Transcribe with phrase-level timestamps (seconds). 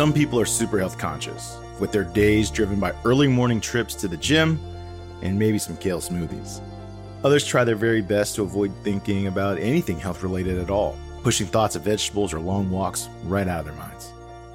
[0.00, 4.08] Some people are super health conscious, with their days driven by early morning trips to
[4.08, 4.58] the gym
[5.20, 6.62] and maybe some kale smoothies.
[7.22, 11.46] Others try their very best to avoid thinking about anything health related at all, pushing
[11.46, 14.10] thoughts of vegetables or long walks right out of their minds.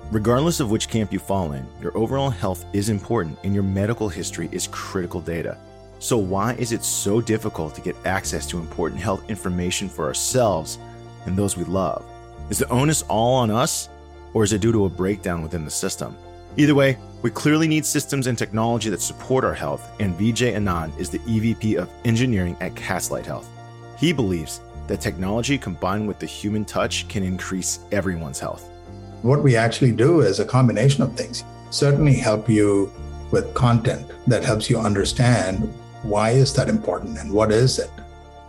[0.09, 4.09] Regardless of which camp you fall in, your overall health is important and your medical
[4.09, 5.59] history is critical data.
[6.00, 10.79] So, why is it so difficult to get access to important health information for ourselves
[11.27, 12.04] and those we love?
[12.50, 13.89] Is the onus all on us,
[14.36, 16.16] or is it due to a breakdown within the system?
[16.57, 20.98] Either way, we clearly need systems and technology that support our health, and Vijay Anand
[21.00, 23.50] is the EVP of Engineering at Castlight Health.
[23.98, 28.70] He believes that technology combined with the human touch can increase everyone's health.
[29.21, 31.46] What we actually do is a combination of things.
[31.70, 32.92] Certainly help you
[33.31, 37.89] with content that helps you understand why is that important and what is it.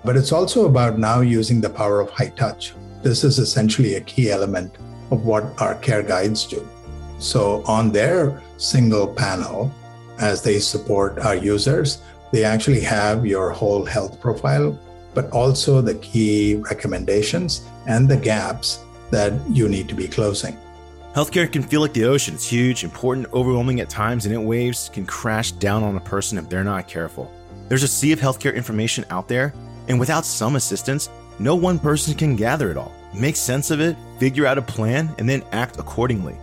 [0.04, 2.74] But it's also about now using the power of high touch.
[3.02, 4.76] This is essentially a key element
[5.10, 6.66] of what our care guides do.
[7.18, 9.72] So on their single panel,
[10.18, 14.78] as they support our users, they actually have your whole health profile,
[15.14, 20.56] but also the key recommendations and the gaps that you need to be closing.
[21.14, 22.34] Healthcare can feel like the ocean.
[22.34, 26.36] It's huge, important, overwhelming at times, and it waves can crash down on a person
[26.36, 27.32] if they're not careful.
[27.68, 29.54] There's a sea of healthcare information out there,
[29.88, 33.96] and without some assistance, no one person can gather it all, make sense of it,
[34.18, 36.36] figure out a plan, and then act accordingly.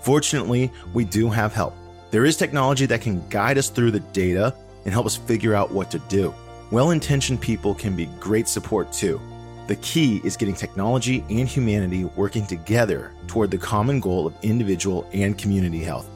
[0.00, 1.74] Fortunately, we do have help.
[2.10, 4.54] There is technology that can guide us through the data
[4.84, 6.34] and help us figure out what to do.
[6.70, 9.20] Well intentioned people can be great support too.
[9.66, 15.08] The key is getting technology and humanity working together toward the common goal of individual
[15.12, 16.08] and community health.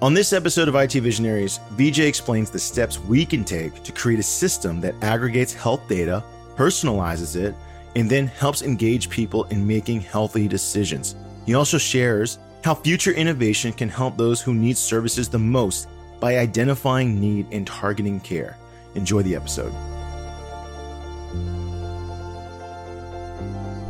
[0.00, 4.20] On this episode of IT Visionaries, Vijay explains the steps we can take to create
[4.20, 6.22] a system that aggregates health data,
[6.56, 7.54] personalizes it,
[7.96, 11.16] and then helps engage people in making healthy decisions.
[11.46, 15.88] He also shares how future innovation can help those who need services the most
[16.18, 18.56] by identifying need and targeting care.
[18.94, 19.72] Enjoy the episode.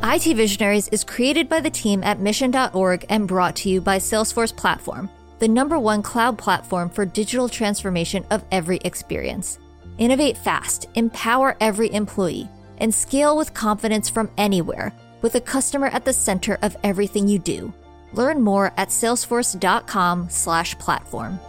[0.02, 4.54] IT Visionaries is created by the team at mission.org and brought to you by Salesforce
[4.54, 9.58] Platform, the number one cloud platform for digital transformation of every experience.
[9.98, 12.48] Innovate fast, empower every employee,
[12.84, 17.38] and scale with confidence from anywhere with a customer at the center of everything you
[17.38, 17.72] do.
[18.12, 21.40] Learn more at salesforce.com/platform.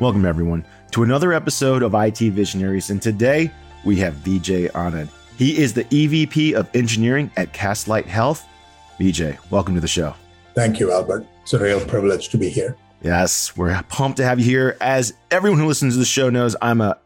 [0.00, 3.52] Welcome everyone to another episode of IT Visionaries and today
[3.84, 5.08] we have Vijay Anand.
[5.38, 8.44] He is the EVP of Engineering at Castlight Health.
[8.98, 10.16] Vijay, welcome to the show.
[10.56, 11.24] Thank you, Albert.
[11.42, 12.76] It's a real privilege to be here.
[13.02, 14.76] Yes, we're pumped to have you here.
[14.80, 16.98] As everyone who listens to the show knows, I'm a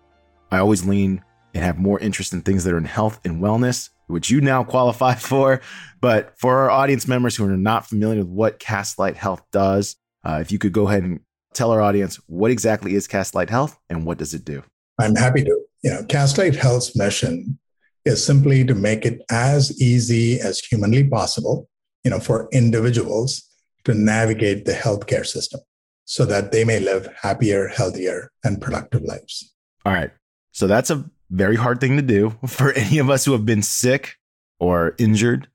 [0.50, 1.22] I always lean
[1.54, 4.62] and have more interest in things that are in health and wellness, which you now
[4.64, 5.60] qualify for.
[6.00, 10.38] But for our audience members who are not familiar with what Castlight Health does, uh,
[10.40, 11.20] if you could go ahead and
[11.54, 14.62] tell our audience what exactly is Castlight Health and what does it do?
[14.98, 15.60] I'm happy to.
[15.82, 17.58] You know, Castlight Health's mission
[18.04, 21.68] is simply to make it as easy as humanly possible,
[22.04, 23.48] you know, for individuals
[23.84, 25.60] to navigate the healthcare system
[26.04, 29.52] so that they may live happier, healthier, and productive lives.
[29.84, 30.10] All right.
[30.56, 33.62] So that's a very hard thing to do for any of us who have been
[33.62, 34.16] sick
[34.58, 35.48] or injured.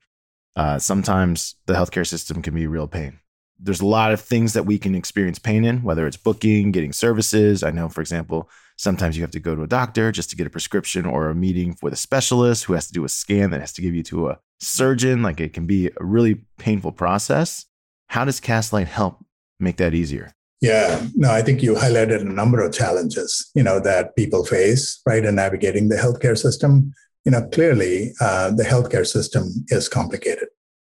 [0.54, 3.18] Uh, sometimes the healthcare system can be a real pain.
[3.58, 6.92] There's a lot of things that we can experience pain in, whether it's booking, getting
[6.92, 7.62] services.
[7.62, 8.48] I know, for example,
[8.82, 11.36] Sometimes you have to go to a doctor just to get a prescription or a
[11.36, 14.02] meeting with a specialist who has to do a scan that has to give you
[14.04, 15.22] to a surgeon.
[15.22, 17.66] Like it can be a really painful process.
[18.08, 19.24] How does Castlight help
[19.60, 20.34] make that easier?
[20.62, 25.02] Yeah, no, I think you highlighted a number of challenges, you know, that people face,
[25.04, 26.94] right, in navigating the healthcare system.
[27.24, 30.48] You know, clearly, uh, the healthcare system is complicated,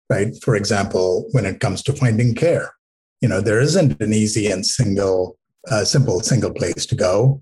[0.09, 0.35] right?
[0.43, 2.73] For example, when it comes to finding care,
[3.21, 5.37] you know, there isn't an easy and single,
[5.71, 7.41] uh, simple single place to go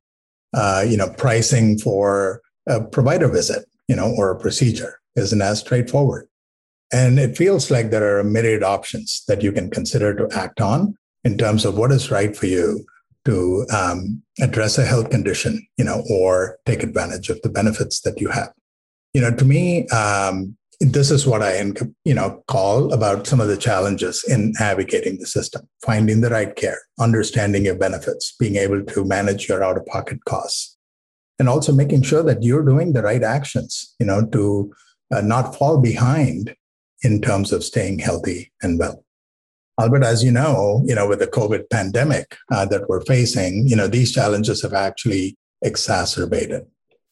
[0.53, 5.59] uh, you know, pricing for a provider visit, you know, or a procedure isn't as
[5.59, 6.27] straightforward.
[6.91, 10.61] And it feels like there are a myriad options that you can consider to act
[10.61, 12.85] on in terms of what is right for you
[13.25, 18.21] to um, address a health condition, you know, or take advantage of the benefits that
[18.21, 18.53] you have.
[19.13, 21.59] You know, to me, um, this is what I,
[22.05, 26.55] you know, call about some of the challenges in navigating the system, finding the right
[26.55, 30.77] care, understanding your benefits, being able to manage your out-of-pocket costs,
[31.39, 34.73] and also making sure that you're doing the right actions, you know, to
[35.13, 36.55] uh, not fall behind
[37.01, 39.03] in terms of staying healthy and well.
[39.79, 43.75] Albert, as you know, you know, with the COVID pandemic uh, that we're facing, you
[43.75, 46.65] know, these challenges have actually exacerbated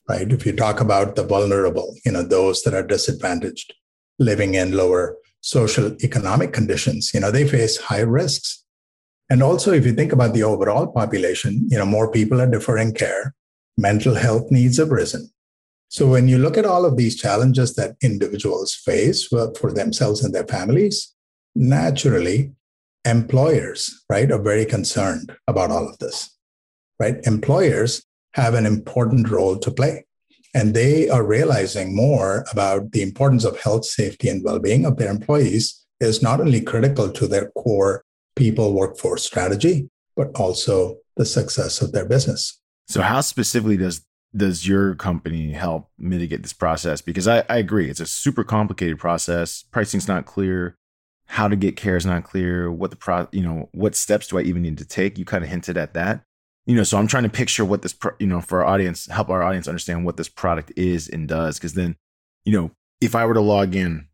[0.08, 0.32] right?
[0.32, 3.74] If you talk about the vulnerable, you know, those that are disadvantaged,
[4.20, 8.64] living in lower social economic conditions, you know, they face high risks.
[9.30, 12.94] And also, if you think about the overall population, you know, more people are deferring
[12.94, 13.34] care,
[13.78, 15.30] mental health needs have risen.
[15.88, 20.34] So when you look at all of these challenges that individuals face for themselves and
[20.34, 21.14] their families,
[21.56, 22.52] naturally,
[23.06, 26.36] employers, right, are very concerned about all of this,
[27.00, 27.16] right?
[27.24, 28.04] Employers
[28.34, 30.06] have an important role to play.
[30.54, 34.98] And they are realizing more about the importance of health, safety, and well being of
[34.98, 38.04] their employees is not only critical to their core
[38.36, 42.60] people workforce strategy, but also the success of their business.
[42.88, 44.06] So, how specifically does
[44.36, 47.02] does your company help mitigate this process?
[47.02, 49.64] Because I, I agree, it's a super complicated process.
[49.72, 50.78] Pricing's not clear.
[51.28, 52.72] How to get care is not clear.
[52.72, 55.18] What the pro, you know, what steps do I even need to take?
[55.18, 56.24] You kind of hinted at that.
[56.66, 59.08] You know, so I'm trying to picture what this, pro, you know, for our audience,
[59.08, 61.58] help our audience understand what this product is and does.
[61.58, 61.96] Because then,
[62.44, 64.08] you know, if I were to log in,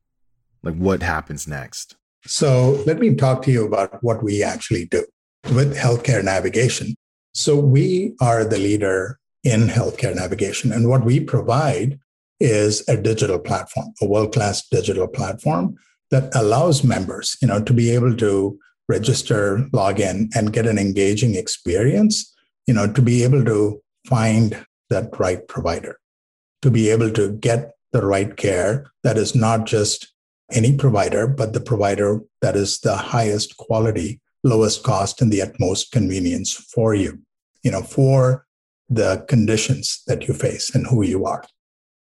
[0.63, 1.95] like what happens next?
[2.25, 5.05] So let me talk to you about what we actually do
[5.53, 6.95] with healthcare navigation.
[7.33, 10.71] So we are the leader in healthcare navigation.
[10.71, 11.99] And what we provide
[12.39, 15.77] is a digital platform, a world-class digital platform
[16.11, 20.77] that allows members, you know, to be able to register, log in, and get an
[20.77, 22.33] engaging experience,
[22.67, 25.97] you know, to be able to find that right provider,
[26.61, 30.13] to be able to get the right care that is not just
[30.51, 35.91] any provider, but the provider that is the highest quality, lowest cost, and the utmost
[35.91, 37.19] convenience for you,
[37.63, 38.45] you know, for
[38.89, 41.43] the conditions that you face and who you are.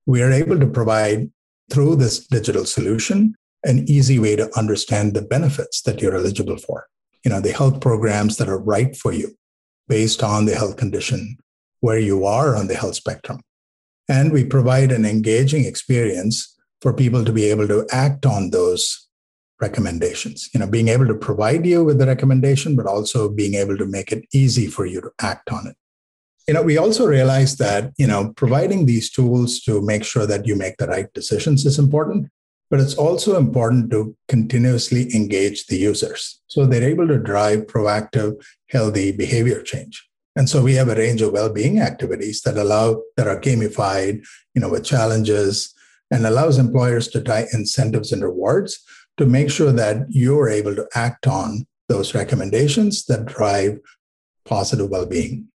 [0.07, 1.31] We are able to provide
[1.71, 6.87] through this digital solution an easy way to understand the benefits that you're eligible for.
[7.25, 9.37] You know, the health programs that are right for you
[9.89, 11.37] based on the health condition
[11.81, 13.41] where you are on the health spectrum.
[14.09, 19.09] And we provide an engaging experience for people to be able to act on those
[19.61, 23.77] recommendations you know being able to provide you with the recommendation but also being able
[23.77, 25.77] to make it easy for you to act on it
[26.49, 30.47] you know we also realize that you know providing these tools to make sure that
[30.47, 32.29] you make the right decisions is important
[32.71, 38.35] but it's also important to continuously engage the users so they're able to drive proactive
[38.69, 40.07] healthy behavior change
[40.37, 44.25] and so we have a range of well-being activities that allow that are gamified
[44.55, 45.75] you know with challenges
[46.11, 48.81] and allows employers to tie incentives and rewards
[49.17, 53.79] to make sure that you're able to act on those recommendations that drive
[54.45, 55.50] positive well-being.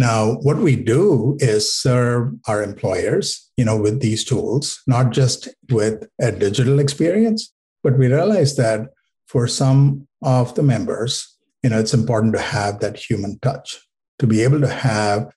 [0.00, 5.46] Now, what we do is serve our employers, you know, with these tools, not just
[5.70, 7.52] with a digital experience,
[7.82, 8.88] but we realize that
[9.26, 13.78] for some of the members, you know, it's important to have that human touch,
[14.20, 15.30] to be able to have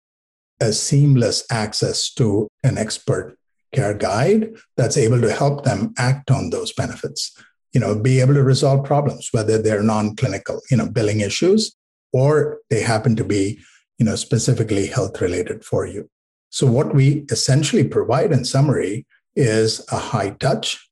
[0.61, 3.35] a seamless access to an expert
[3.73, 7.37] care guide that's able to help them act on those benefits.
[7.73, 11.75] You know be able to resolve problems whether they're non-clinical you know billing issues
[12.13, 13.59] or they happen to be
[13.97, 16.09] you know specifically health related for you
[16.49, 19.05] so what we essentially provide in summary
[19.35, 20.89] is a high touch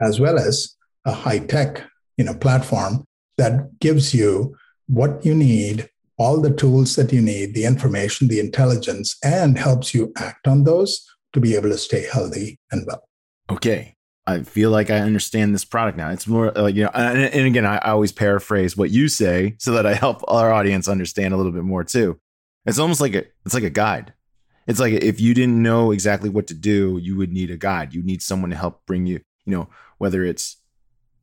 [0.00, 1.82] as well as a high tech
[2.16, 3.04] you know platform
[3.38, 4.54] that gives you
[4.86, 5.88] what you need
[6.18, 10.64] all the tools that you need the information the intelligence and helps you act on
[10.64, 13.02] those to be able to stay healthy and well.
[13.50, 13.96] Okay.
[14.26, 16.10] I feel like I understand this product now.
[16.10, 19.56] It's more like, you know, and, and again, I, I always paraphrase what you say
[19.58, 22.20] so that I help our audience understand a little bit more too.
[22.66, 24.12] It's almost like a, it's like a guide.
[24.66, 27.94] It's like if you didn't know exactly what to do, you would need a guide.
[27.94, 30.58] You need someone to help bring you, you know, whether it's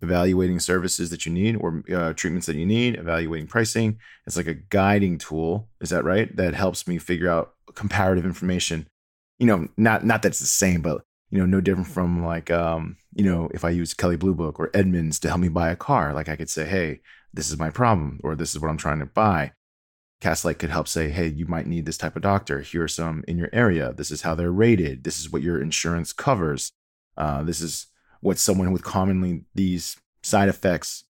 [0.01, 3.99] evaluating services that you need or uh, treatments that you need, evaluating pricing.
[4.25, 5.69] It's like a guiding tool.
[5.79, 6.33] Is that right?
[6.35, 8.87] That helps me figure out comparative information
[9.39, 12.51] you know, not not that it's the same, but you know, no different from like
[12.51, 15.69] um, you know, if I use Kelley Blue Book or Edmunds to help me buy
[15.69, 16.99] a car, like I could say, hey,
[17.33, 19.53] this is my problem, or this is what I'm trying to buy.
[20.21, 22.59] Castlight could help say, hey, you might need this type of doctor.
[22.59, 23.93] Here are some in your area.
[23.93, 25.03] This is how they're rated.
[25.03, 26.71] This is what your insurance covers.
[27.17, 27.87] Uh, this is
[28.21, 31.05] what someone with commonly these side effects,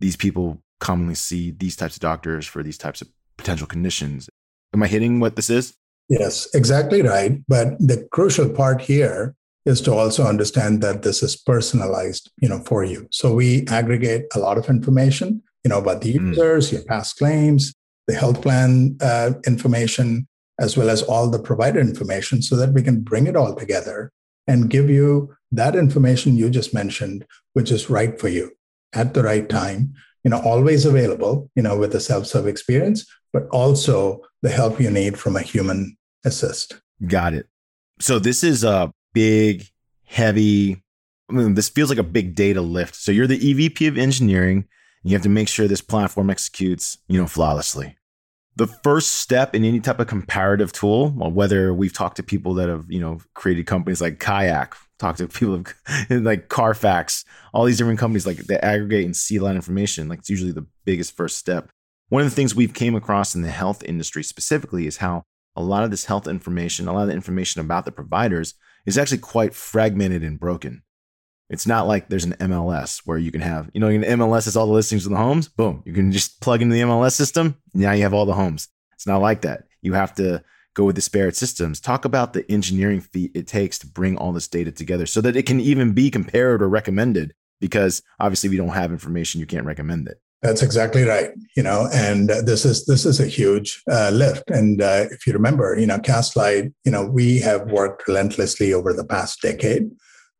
[0.00, 4.28] these people commonly see these types of doctors for these types of potential conditions.
[4.72, 5.74] Am I hitting what this is?
[6.08, 7.40] Yes, exactly right.
[7.48, 12.60] But the crucial part here is to also understand that this is personalized, you know,
[12.60, 13.08] for you.
[13.10, 16.28] So we aggregate a lot of information, you know, about the hmm.
[16.28, 16.72] users, mm.
[16.72, 17.74] your past claims,
[18.06, 20.26] the health plan uh, information,
[20.60, 24.12] as well as all the provider information, so that we can bring it all together
[24.46, 28.50] and give you that information you just mentioned, which is right for you
[28.92, 29.94] at the right time.
[30.22, 34.90] You know, always available, you know, with a self-serve experience, but also the help you
[34.90, 36.80] need from a human assist.
[37.06, 37.46] Got it.
[38.00, 39.66] So this is a big,
[40.04, 40.82] heavy,
[41.30, 42.94] I mean, this feels like a big data lift.
[42.94, 44.66] So you're the EVP of engineering.
[45.04, 47.96] You have to make sure this platform executes, you know, flawlessly.
[48.56, 52.68] The first step in any type of comparative tool, whether we've talked to people that
[52.68, 55.62] have, you know, created companies like Kayak, talked to people
[56.10, 60.08] like Carfax, all these different companies like that aggregate and see a lot of information.
[60.08, 61.68] Like it's usually the biggest first step.
[62.08, 65.24] One of the things we've came across in the health industry specifically is how
[65.56, 68.54] a lot of this health information, a lot of the information about the providers
[68.86, 70.82] is actually quite fragmented and broken.
[71.50, 74.56] It's not like there's an MLS where you can have, you know, an MLS is
[74.56, 75.48] all the listings of the homes.
[75.48, 75.82] Boom.
[75.84, 77.56] You can just plug into the MLS system.
[77.74, 78.68] Now you have all the homes.
[78.94, 79.64] It's not like that.
[79.82, 80.42] You have to
[80.74, 81.80] go with disparate systems.
[81.80, 85.36] Talk about the engineering feat it takes to bring all this data together so that
[85.36, 87.34] it can even be compared or recommended.
[87.60, 90.20] Because obviously, we don't have information, you can't recommend it.
[90.42, 91.30] That's exactly right.
[91.56, 94.50] You know, and this is this is a huge uh, lift.
[94.50, 98.92] And uh, if you remember, you know, Castlight, you know, we have worked relentlessly over
[98.92, 99.90] the past decade,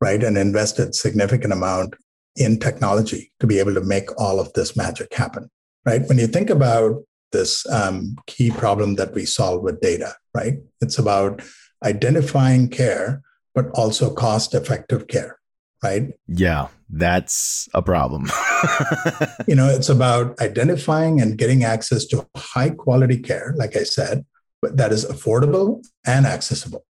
[0.04, 1.94] right, and invested significant amount
[2.36, 5.50] in technology to be able to make all of this magic happen.
[5.86, 6.02] Right.
[6.08, 10.54] When you think about this um, key problem that we solve with data, right?
[10.80, 11.42] It's about
[11.84, 13.22] identifying care,
[13.54, 15.38] but also cost-effective care
[15.84, 16.14] right?
[16.26, 18.24] Yeah, that's a problem.
[19.46, 24.24] you know, it's about identifying and getting access to high quality care, like I said,
[24.62, 26.84] but that is affordable and accessible.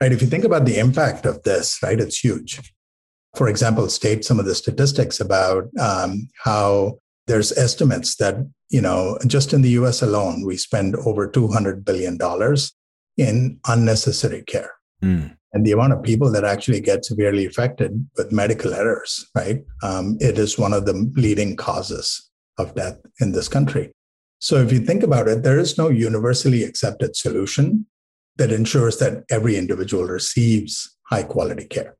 [0.00, 0.12] Right?
[0.12, 2.72] If you think about the impact of this, right, it's huge.
[3.36, 8.36] For example, state some of the statistics about um, how there's estimates that
[8.70, 10.02] you know just in the U.S.
[10.02, 12.72] alone we spend over 200 billion dollars
[13.16, 14.72] in unnecessary care.
[15.02, 19.62] Mm and the amount of people that actually get severely affected with medical errors, right?
[19.82, 23.92] Um, it is one of the leading causes of death in this country.
[24.38, 27.86] So if you think about it, there is no universally accepted solution
[28.40, 31.94] that ensures that every individual receives high quality care.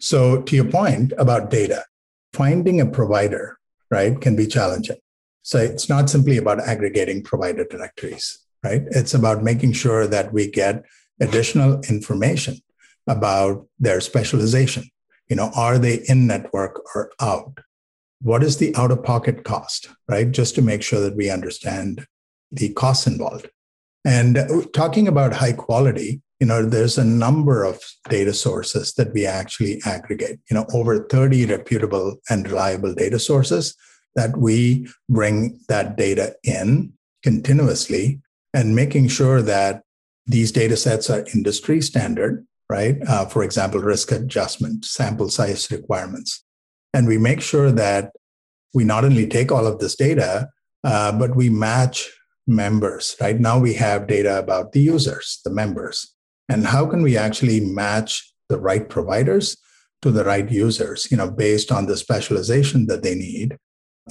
[0.00, 1.84] So to your point about data,
[2.32, 4.96] finding a provider, right, can be challenging.
[5.42, 8.82] So it's not simply about aggregating provider directories, right?
[8.90, 10.82] It's about making sure that we get
[11.20, 12.58] additional information
[13.06, 14.90] about their specialization.
[15.28, 17.60] You know, are they in network or out?
[18.20, 20.28] What is the out of pocket cost, right?
[20.28, 22.06] Just to make sure that we understand
[22.50, 23.48] the costs involved.
[24.06, 24.38] And
[24.72, 29.80] talking about high quality, you know, there's a number of data sources that we actually
[29.84, 33.74] aggregate, you know, over 30 reputable and reliable data sources
[34.14, 38.20] that we bring that data in continuously
[38.54, 39.82] and making sure that
[40.24, 42.96] these data sets are industry standard right?
[43.06, 46.44] Uh, for example, risk adjustment, sample size requirements.
[46.92, 48.12] And we make sure that
[48.74, 50.48] we not only take all of this data,
[50.84, 52.10] uh, but we match
[52.46, 53.38] members, right?
[53.38, 56.14] Now we have data about the users, the members.
[56.48, 59.56] And how can we actually match the right providers
[60.02, 63.56] to the right users, you know, based on the specialization that they need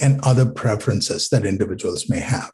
[0.00, 2.50] and other preferences that individuals may have?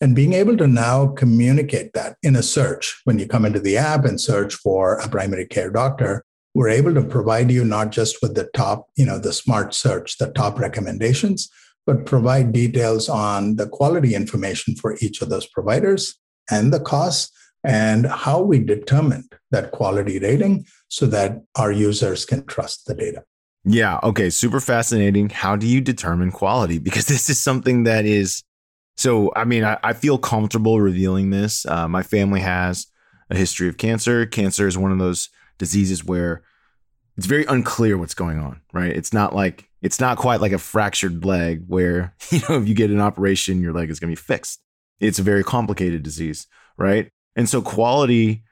[0.00, 3.76] And being able to now communicate that in a search, when you come into the
[3.76, 8.18] app and search for a primary care doctor, we're able to provide you not just
[8.20, 11.48] with the top, you know, the smart search, the top recommendations,
[11.86, 16.14] but provide details on the quality information for each of those providers
[16.50, 17.30] and the costs
[17.64, 23.24] and how we determined that quality rating so that our users can trust the data.
[23.64, 23.98] Yeah.
[24.02, 24.28] Okay.
[24.28, 25.30] Super fascinating.
[25.30, 26.78] How do you determine quality?
[26.78, 28.42] Because this is something that is
[28.96, 31.66] so, I mean, I, I feel comfortable revealing this.
[31.66, 32.86] Uh, my family has
[33.28, 34.24] a history of cancer.
[34.24, 36.42] Cancer is one of those diseases where
[37.16, 38.94] it's very unclear what's going on, right?
[38.94, 42.74] It's not like, it's not quite like a fractured leg where, you know, if you
[42.74, 44.60] get an operation, your leg is going to be fixed.
[44.98, 47.08] It's a very complicated disease, right?
[47.36, 48.42] And so, quality,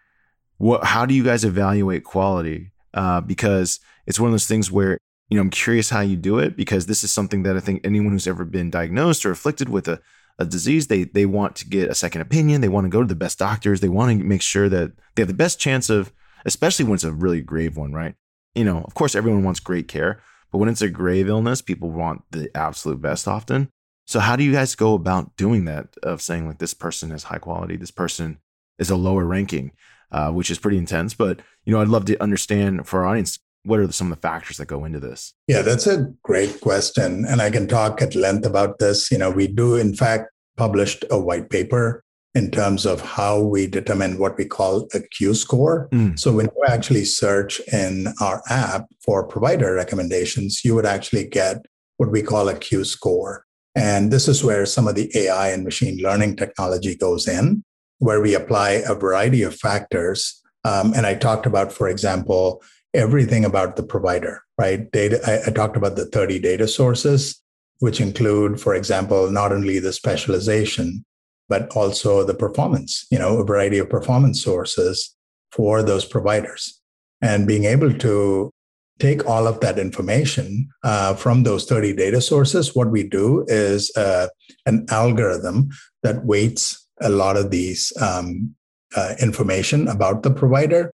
[0.59, 2.73] what, how do you guys evaluate quality?
[2.95, 4.99] Uh, because it's one of those things where
[5.31, 7.81] you know, I'm curious how you do it because this is something that I think
[7.87, 9.99] anyone who's ever been diagnosed or afflicted with a
[10.39, 12.61] a disease, they they want to get a second opinion.
[12.61, 13.81] They want to go to the best doctors.
[13.81, 16.13] They want to make sure that they have the best chance of,
[16.45, 18.15] especially when it's a really grave one, right?
[18.55, 20.21] You know, of course, everyone wants great care,
[20.53, 23.71] but when it's a grave illness, people want the absolute best often.
[24.07, 25.89] So, how do you guys go about doing that?
[26.03, 28.39] Of saying like this person is high quality, this person
[28.79, 29.73] is a lower ranking,
[30.11, 31.15] uh, which is pretty intense.
[31.15, 34.29] But you know, I'd love to understand for our audience what are some of the
[34.29, 35.35] factors that go into this?
[35.47, 37.25] Yeah, that's a great question.
[37.27, 39.11] And I can talk at length about this.
[39.11, 42.02] You know, we do, in fact, published a white paper
[42.35, 45.89] in terms of how we determine what we call a Q score.
[45.93, 46.19] Mm.
[46.19, 51.67] So when you actually search in our app for provider recommendations, you would actually get
[51.99, 53.45] what we call a Q score.
[53.75, 57.65] And this is where some of the AI and machine learning technology goes in,
[57.99, 60.41] where we apply a variety of factors.
[60.65, 62.63] Um, and I talked about, for example,
[62.95, 64.91] everything about the provider, right?
[64.91, 67.41] Data, I, I talked about the 30 data sources,
[67.79, 71.05] which include, for example, not only the specialization,
[71.53, 75.15] but also the performance, you know, a variety of performance sources
[75.51, 76.81] for those providers.
[77.21, 78.51] And being able to
[78.99, 83.95] take all of that information uh, from those 30 data sources, what we do is
[83.99, 84.29] uh,
[84.65, 85.69] an algorithm
[86.03, 88.55] that weights a lot of these um,
[88.97, 90.91] uh, information about the provider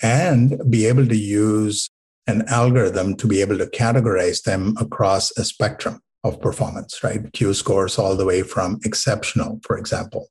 [0.00, 1.90] and be able to use
[2.26, 7.32] an algorithm to be able to categorize them across a spectrum of performance, right?
[7.32, 10.28] Q scores all the way from exceptional, for example,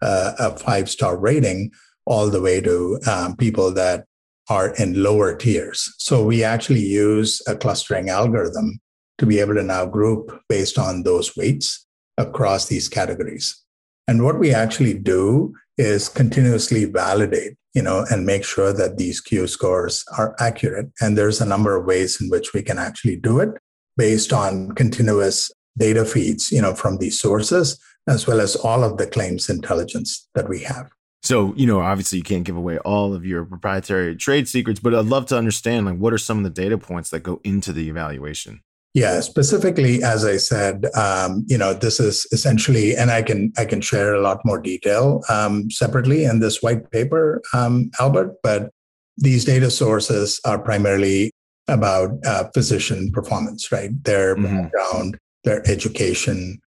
[0.00, 1.70] uh, a five star rating,
[2.06, 4.04] all the way to um, people that
[4.48, 5.94] are in lower tiers.
[5.98, 8.80] So we actually use a clustering algorithm
[9.18, 11.86] to be able to now group based on those weights
[12.18, 13.62] across these categories.
[14.06, 19.20] And what we actually do is continuously validate, you know, and make sure that these
[19.20, 20.90] Q scores are accurate.
[21.00, 23.50] And there's a number of ways in which we can actually do it
[23.96, 28.96] based on continuous data feeds, you know, from these sources, as well as all of
[28.96, 30.90] the claims intelligence that we have.
[31.22, 34.94] So, you know, obviously you can't give away all of your proprietary trade secrets, but
[34.94, 37.72] I'd love to understand like what are some of the data points that go into
[37.72, 38.60] the evaluation?
[38.92, 43.64] Yeah, specifically, as I said, um, you know, this is essentially, and I can I
[43.64, 48.36] can share a lot more detail um, separately in this white paper, um, Albert.
[48.44, 48.70] But
[49.16, 51.32] these data sources are primarily
[51.68, 53.90] about uh, physician performance, right?
[54.04, 54.62] Their mm-hmm.
[54.62, 56.60] background, their education,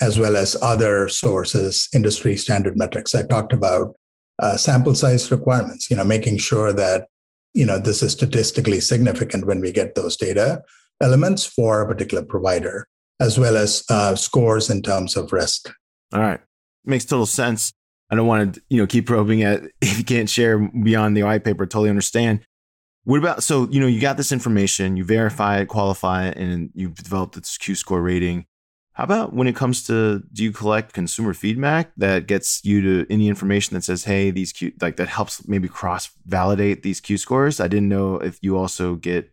[0.00, 3.14] as well as other sources, industry standard metrics.
[3.14, 3.94] I talked about
[4.38, 5.90] uh, sample size requirements.
[5.90, 7.08] You know, making sure that
[7.54, 10.62] you know this is statistically significant when we get those data
[11.00, 12.86] elements for a particular provider,
[13.20, 15.70] as well as uh, scores in terms of risk.
[16.12, 16.40] All right,
[16.84, 17.72] makes total sense.
[18.10, 21.24] I don't want to, you know, keep probing at if you can't share beyond the
[21.24, 21.66] white paper.
[21.66, 22.40] Totally understand.
[23.08, 26.68] What about so you know you got this information, you verify it, qualify it, and
[26.74, 28.44] you've developed this Q score rating.
[28.92, 33.10] How about when it comes to do you collect consumer feedback that gets you to
[33.10, 37.16] any information that says, hey, these Q like that helps maybe cross validate these Q
[37.16, 37.60] scores?
[37.60, 39.32] I didn't know if you also get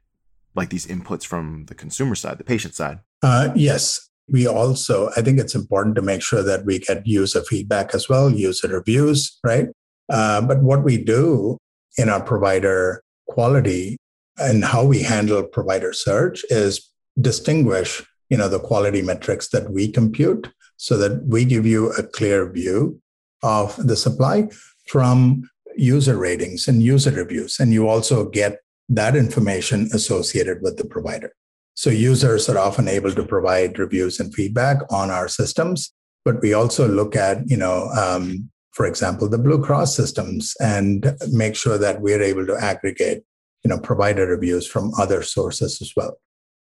[0.56, 3.00] like these inputs from the consumer side, the patient side?
[3.22, 4.10] Uh, yes.
[4.30, 8.08] We also, I think it's important to make sure that we get user feedback as
[8.08, 9.68] well, user reviews, right?
[10.10, 11.58] Uh, but what we do
[11.98, 13.98] in our provider quality
[14.38, 19.92] and how we handle provider search is distinguish, you know, the quality metrics that we
[19.92, 23.00] compute so that we give you a clear view
[23.44, 24.48] of the supply
[24.88, 27.60] from user ratings and user reviews.
[27.60, 28.60] And you also get
[28.90, 31.32] that information associated with the provider.
[31.74, 36.54] So users are often able to provide reviews and feedback on our systems, but we
[36.54, 41.78] also look at, you know, um, for example, the Blue Cross systems and make sure
[41.78, 43.24] that we're able to aggregate,
[43.64, 46.18] you know, provider reviews from other sources as well.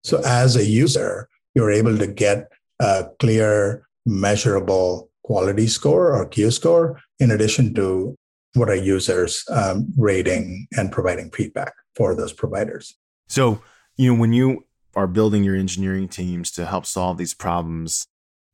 [0.04, 6.50] So as a user, you're able to get a clear, measurable quality score or Q
[6.50, 8.14] score, in addition to
[8.52, 12.94] what are users um, rating and providing feedback for those providers.
[13.28, 13.62] So,
[13.96, 18.06] you know, when you are building your engineering teams to help solve these problems,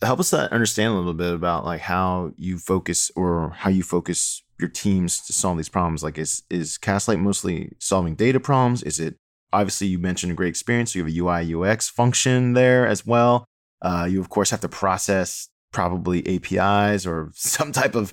[0.03, 4.43] help us understand a little bit about like how you focus or how you focus
[4.59, 6.03] your teams to solve these problems.
[6.03, 8.83] Like, is is Castlight mostly solving data problems?
[8.83, 9.17] Is it
[9.53, 10.93] obviously you mentioned a great experience?
[10.93, 13.45] So you have a UI UX function there as well.
[13.83, 18.13] Uh, you of course have to process probably APIs or some type of,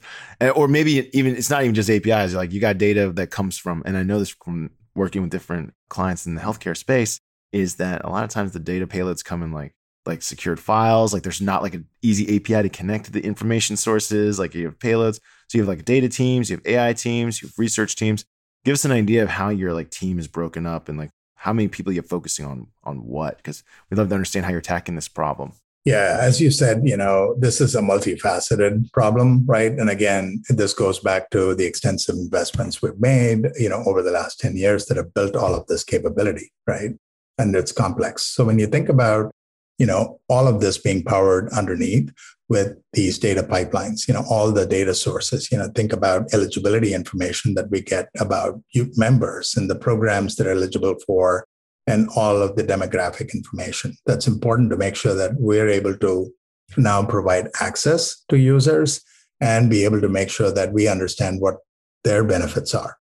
[0.55, 2.33] or maybe even it's not even just APIs.
[2.33, 5.73] Like you got data that comes from, and I know this from working with different
[5.89, 7.19] clients in the healthcare space
[7.51, 9.73] is that a lot of times the data payloads come in like
[10.07, 13.77] like secured files like there's not like an easy api to connect to the information
[13.77, 17.41] sources like you have payloads so you have like data teams you have ai teams
[17.41, 18.25] you have research teams
[18.65, 21.53] give us an idea of how your like team is broken up and like how
[21.53, 24.95] many people you're focusing on on what because we'd love to understand how you're attacking
[24.95, 25.53] this problem
[25.87, 29.71] yeah, as you said, you know, this is a multifaceted problem, right?
[29.71, 34.11] And again, this goes back to the extensive investments we've made, you know, over the
[34.11, 36.91] last 10 years that have built all of this capability, right?
[37.37, 38.25] And it's complex.
[38.25, 39.31] So when you think about,
[39.77, 42.11] you know, all of this being powered underneath
[42.49, 46.93] with these data pipelines, you know, all the data sources, you know, think about eligibility
[46.93, 48.61] information that we get about
[48.95, 51.45] members and the programs they're eligible for
[51.87, 53.95] and all of the demographic information.
[54.05, 56.31] That's important to make sure that we're able to
[56.75, 59.01] now provide access to users
[59.39, 61.57] and be able to make sure that we understand what
[62.03, 62.97] their benefits are.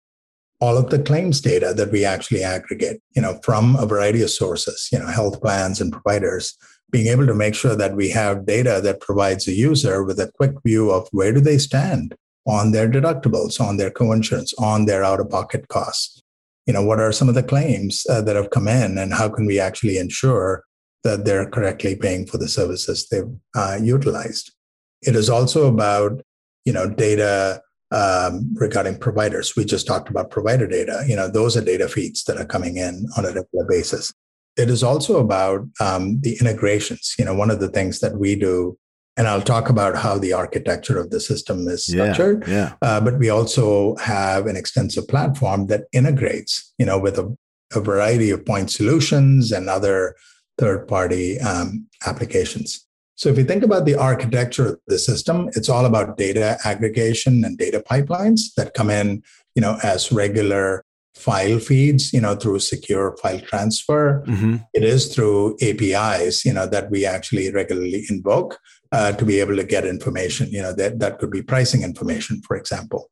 [0.62, 4.30] All of the claims data that we actually aggregate, you know, from a variety of
[4.30, 6.56] sources, you know, health plans and providers,
[6.92, 10.32] being able to make sure that we have data that provides a user with a
[10.36, 15.04] quick view of where do they stand on their deductibles, on their coinsurance, on their
[15.04, 16.22] out-of-pocket costs
[16.66, 19.30] you know, what are some of the claims uh, that have come in and how
[19.30, 20.64] can we actually ensure
[21.04, 24.54] that they're correctly paying for the services they've uh, utilized.
[25.02, 26.22] It is also about,
[26.66, 29.56] you know, data um, regarding providers.
[29.56, 31.04] We just talked about provider data.
[31.08, 34.14] You know, those are data feeds that are coming in on a regular basis.
[34.58, 37.16] It is also about um, the integrations.
[37.18, 38.78] You know, one of the things that we do,
[39.18, 42.48] and I'll talk about how the architecture of the system is structured.
[42.48, 42.54] Yeah.
[42.54, 42.74] yeah.
[42.82, 47.36] Uh, but we also have an extensive platform that integrates, you know, with a,
[47.74, 50.16] a variety of point solutions and other
[50.58, 52.86] third-party um, applications.
[53.22, 57.46] So if you think about the architecture of the system, it's all about data aggregation
[57.46, 59.22] and data pipelines that come in,
[59.54, 64.24] you know, as regular file feeds, you know, through secure file transfer.
[64.26, 64.56] Mm-hmm.
[64.74, 68.58] It is through APIs, you know, that we actually regularly invoke
[68.92, 72.42] uh, to be able to get information, you know, that, that could be pricing information,
[72.42, 73.12] for example.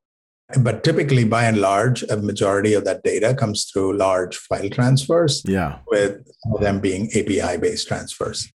[0.59, 5.43] But typically, by and large, a majority of that data comes through large file transfers,
[5.45, 5.77] yeah.
[5.85, 6.27] with
[6.59, 8.51] them being API based transfers.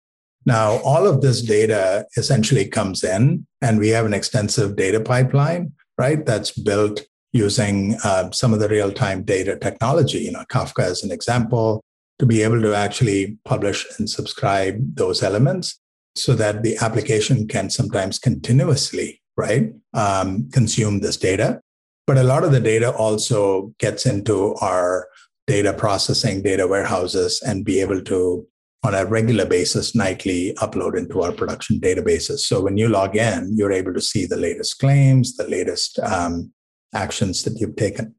[0.45, 5.73] Now, all of this data essentially comes in, and we have an extensive data pipeline,
[5.97, 6.25] right?
[6.25, 7.01] That's built
[7.33, 11.81] using uh, some of the real time data technology, you know, Kafka as an example,
[12.19, 15.79] to be able to actually publish and subscribe those elements
[16.15, 21.61] so that the application can sometimes continuously, right, um, consume this data.
[22.05, 25.07] But a lot of the data also gets into our
[25.47, 28.45] data processing, data warehouses, and be able to
[28.83, 32.39] on a regular basis, nightly upload into our production databases.
[32.39, 36.51] So when you log in, you're able to see the latest claims, the latest um,
[36.93, 38.15] actions that you've taken.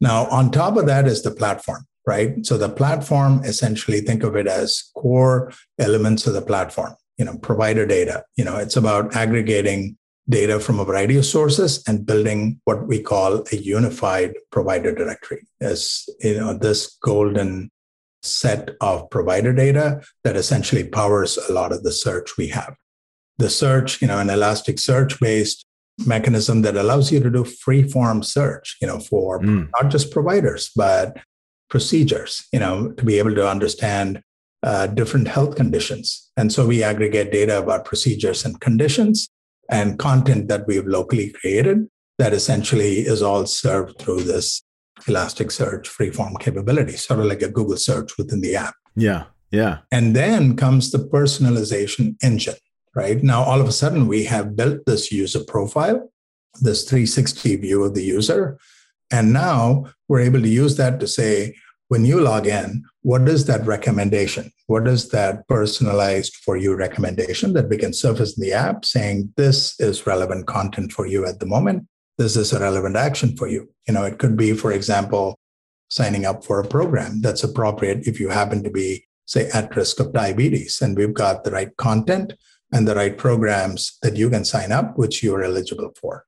[0.00, 2.44] Now, on top of that is the platform, right?
[2.44, 6.94] So the platform, essentially, think of it as core elements of the platform.
[7.18, 8.24] You know, provider data.
[8.36, 9.96] You know, it's about aggregating
[10.28, 15.46] data from a variety of sources and building what we call a unified provider directory
[15.60, 17.70] as you know this golden
[18.22, 22.74] set of provider data that essentially powers a lot of the search we have.
[23.38, 25.64] The search, you know, an elastic search based
[26.06, 29.68] mechanism that allows you to do free form search, you know, for mm.
[29.80, 31.16] not just providers, but
[31.68, 34.22] procedures, you know, to be able to understand
[34.62, 36.30] uh, different health conditions.
[36.36, 39.28] And so we aggregate data about procedures and conditions
[39.70, 44.62] and content that we've locally created that essentially is all served through this
[45.04, 48.74] Elasticsearch freeform capability, sort of like a Google search within the app.
[48.94, 49.24] Yeah.
[49.50, 49.78] Yeah.
[49.90, 52.56] And then comes the personalization engine,
[52.94, 53.22] right?
[53.22, 56.10] Now, all of a sudden, we have built this user profile,
[56.60, 58.58] this 360 view of the user.
[59.10, 61.54] And now we're able to use that to say,
[61.88, 64.50] when you log in, what is that recommendation?
[64.66, 69.34] What is that personalized for you recommendation that we can surface in the app saying
[69.36, 71.86] this is relevant content for you at the moment?
[72.22, 73.68] This is a relevant action for you.
[73.86, 75.36] You know, it could be, for example,
[75.90, 79.98] signing up for a program that's appropriate if you happen to be, say, at risk
[80.00, 82.34] of diabetes, and we've got the right content
[82.72, 86.24] and the right programs that you can sign up, which you're eligible for.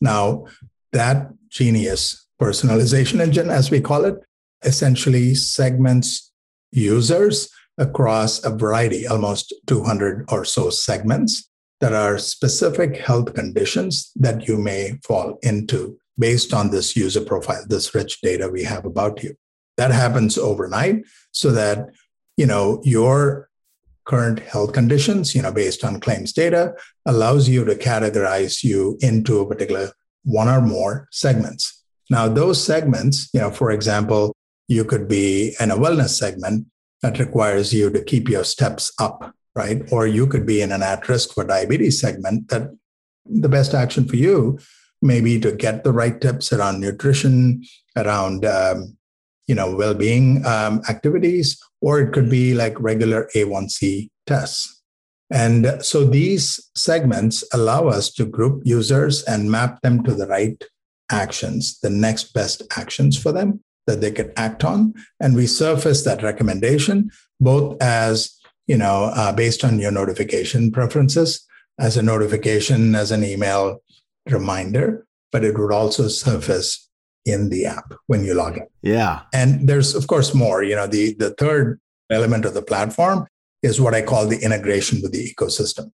[0.00, 0.46] Now,
[0.92, 4.16] that genius personalization engine, as we call it,
[4.64, 6.32] essentially segments
[6.72, 7.48] users
[7.78, 11.48] across a variety, almost 200 or so segments
[11.80, 17.64] there are specific health conditions that you may fall into based on this user profile,
[17.68, 19.34] this rich data we have about you.
[19.76, 21.90] That happens overnight so that,
[22.36, 23.48] you know, your
[24.04, 26.74] current health conditions, you know, based on claims data
[27.06, 29.92] allows you to categorize you into a particular
[30.24, 31.84] one or more segments.
[32.10, 34.34] Now, those segments, you know, for example,
[34.66, 36.66] you could be in a wellness segment
[37.02, 39.82] that requires you to keep your steps up right?
[39.92, 42.70] Or you could be in an at risk for diabetes segment that
[43.26, 44.58] the best action for you
[45.02, 47.64] may be to get the right tips around nutrition,
[47.96, 48.96] around um,
[49.48, 54.82] you know well-being um, activities, or it could be like regular A1C tests.
[55.30, 60.62] And so these segments allow us to group users and map them to the right
[61.10, 64.94] actions, the next best actions for them that they could act on.
[65.20, 68.37] And we surface that recommendation both as
[68.68, 71.44] you know, uh, based on your notification preferences
[71.80, 73.78] as a notification, as an email
[74.30, 76.88] reminder, but it would also surface
[77.24, 78.66] in the app when you log in.
[78.82, 79.22] Yeah.
[79.32, 83.26] And there's of course more, you know, the the third element of the platform
[83.62, 85.90] is what I call the integration with the ecosystem.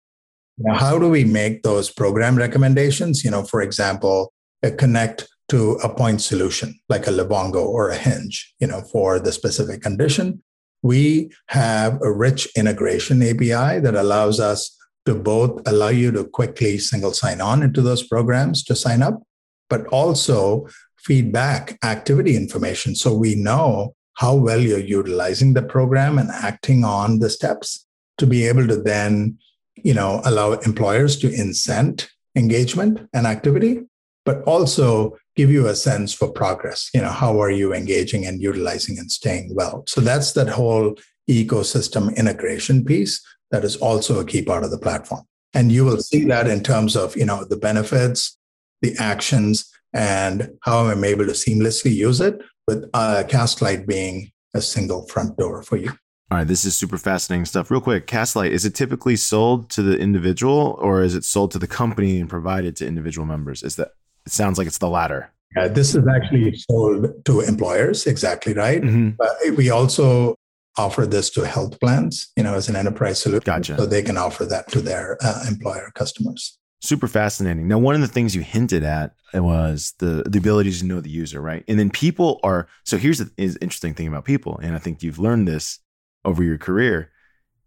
[0.59, 3.25] Now, how do we make those program recommendations?
[3.25, 4.33] You know, for example,
[4.63, 9.19] a connect to a point solution like a Livongo or a Hinge, you know, for
[9.19, 10.43] the specific condition
[10.85, 16.79] we have a rich integration API that allows us to both allow you to quickly
[16.79, 19.23] single sign on into those programs to sign up,
[19.71, 20.69] but also
[20.99, 22.95] feedback activity information.
[22.95, 27.87] So we know how well you're utilizing the program and acting on the steps
[28.19, 29.39] to be able to then
[29.77, 33.81] you know allow employers to incent engagement and activity
[34.25, 38.41] but also give you a sense for progress you know how are you engaging and
[38.41, 40.95] utilizing and staying well so that's that whole
[41.29, 45.23] ecosystem integration piece that is also a key part of the platform
[45.55, 48.39] and you will see that in terms of you know the benefits
[48.83, 54.61] the actions and how i'm able to seamlessly use it with uh, Castlight being a
[54.61, 55.91] single front door for you.
[56.31, 57.71] All right, this is super fascinating stuff.
[57.71, 61.59] Real quick, Castlight, is it typically sold to the individual or is it sold to
[61.59, 63.63] the company and provided to individual members?
[63.63, 63.91] Is that
[64.27, 65.31] it sounds like it's the latter.
[65.57, 68.83] Yeah, this is actually sold to employers, exactly right.
[68.83, 69.11] Mm-hmm.
[69.11, 70.35] But we also
[70.77, 73.45] offer this to health plans, you know, as an enterprise solution.
[73.45, 73.77] Gotcha.
[73.77, 77.67] So they can offer that to their uh, employer customers super fascinating.
[77.67, 81.11] Now, one of the things you hinted at was the the ability to know the
[81.11, 81.65] user, right?
[81.67, 85.03] And then people are so here's the is interesting thing about people, and I think
[85.03, 85.81] you've learned this
[86.25, 87.11] over your career,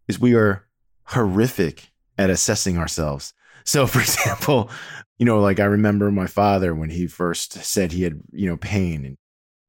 [0.07, 0.65] is we are
[1.05, 3.33] horrific at assessing ourselves.
[3.67, 4.71] So, for example,
[5.19, 8.57] you know, like I remember my father when he first said he had you know
[8.57, 9.17] pain and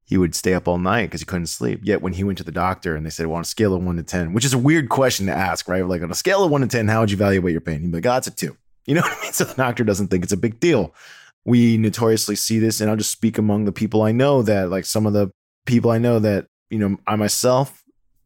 [0.05, 1.81] he would stay up all night because he couldn't sleep.
[1.83, 3.85] Yet when he went to the doctor and they said, well, on a scale of
[3.85, 5.87] one to 10, which is a weird question to ask, right?
[5.87, 7.83] Like on a scale of one to 10, how would you evaluate your pain?
[7.83, 8.57] He'd be like, oh, it's a two.
[8.87, 9.33] You know what I mean?
[9.35, 10.95] So the doctor doesn't think it's a big deal.
[11.45, 14.87] We notoriously see this, and I'll just speak among the people I know that, like
[14.87, 15.31] some of the
[15.67, 17.83] people I know that, you know, I myself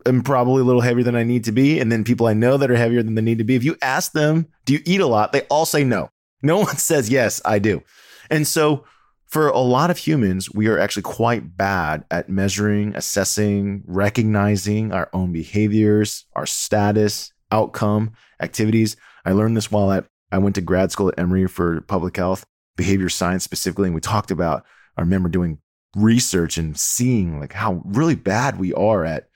[0.06, 1.80] am probably a little heavier than I need to be.
[1.80, 3.54] And then people I know that are heavier than they need to be.
[3.54, 5.32] If you ask them, do you eat a lot?
[5.32, 6.10] They all say no.
[6.42, 7.82] No one says, yes, I do.
[8.30, 8.84] And so
[9.26, 15.08] for a lot of humans, we are actually quite bad at measuring, assessing, recognizing our
[15.12, 18.96] own behaviors, our status, outcome, activities.
[19.24, 22.44] I learned this while I went to grad school at Emory for public health,
[22.76, 24.64] behavior science specifically, and we talked about.
[24.96, 25.58] I remember doing
[25.96, 29.28] research and seeing like how really bad we are at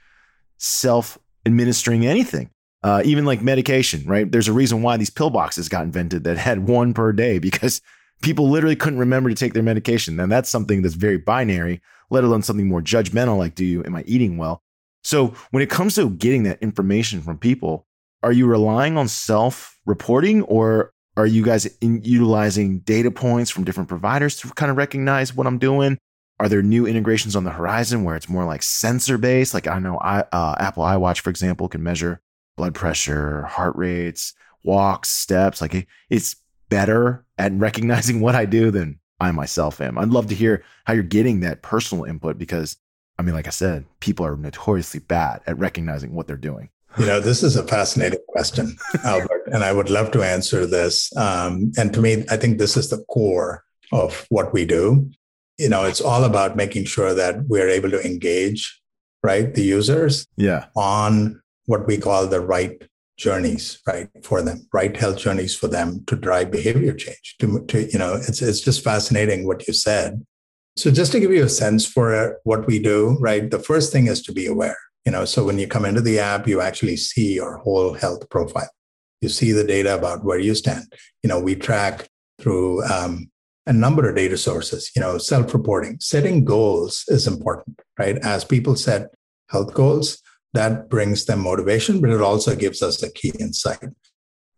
[0.59, 2.51] self administering anything.
[2.83, 4.31] Uh, even like medication, right?
[4.31, 7.81] There's a reason why these pill boxes got invented that had one per day because
[8.23, 10.21] people literally couldn't remember to take their medication.
[10.21, 13.97] And that's something that's very binary, let alone something more judgmental like, do you, am
[13.97, 14.63] I eating well?
[15.03, 17.87] So when it comes to getting that information from people,
[18.23, 23.89] are you relying on self reporting or are you guys utilizing data points from different
[23.89, 25.99] providers to kind of recognize what I'm doing?
[26.39, 29.55] Are there new integrations on the horizon where it's more like sensor based?
[29.55, 32.21] Like I know I, uh, Apple iWatch, for example, can measure
[32.57, 35.61] blood pressure, heart rates, walks, steps.
[35.61, 36.37] Like it's
[36.69, 39.99] better at recognizing what I do than I myself am.
[39.99, 42.77] I'd love to hear how you're getting that personal input because,
[43.19, 46.69] I mean, like I said, people are notoriously bad at recognizing what they're doing.
[46.99, 51.15] You know, this is a fascinating question, Albert, and I would love to answer this.
[51.17, 55.11] Um, and to me, I think this is the core of what we do.
[55.59, 58.81] You know, it's all about making sure that we're able to engage,
[59.23, 62.83] right, the users, yeah, on what we call the right
[63.17, 67.37] journeys, right, for them, right health journeys for them to drive behavior change.
[67.41, 70.25] To, to you know, it's it's just fascinating what you said.
[70.77, 74.09] So, just to give you a sense for what we do, right, the first thing
[74.09, 76.97] is to be aware you know, so when you come into the app, you actually
[76.97, 78.69] see your whole health profile.
[79.21, 80.93] You see the data about where you stand.
[81.23, 82.09] You know, we track
[82.41, 83.31] through um,
[83.67, 84.91] a number of data sources.
[84.95, 88.19] You know, self-reporting, setting goals is important, right?
[88.19, 89.09] As people set
[89.51, 90.23] health goals,
[90.55, 93.91] that brings them motivation, but it also gives us a key insight.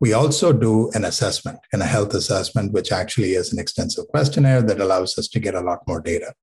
[0.00, 4.62] We also do an assessment and a health assessment, which actually is an extensive questionnaire
[4.62, 6.34] that allows us to get a lot more data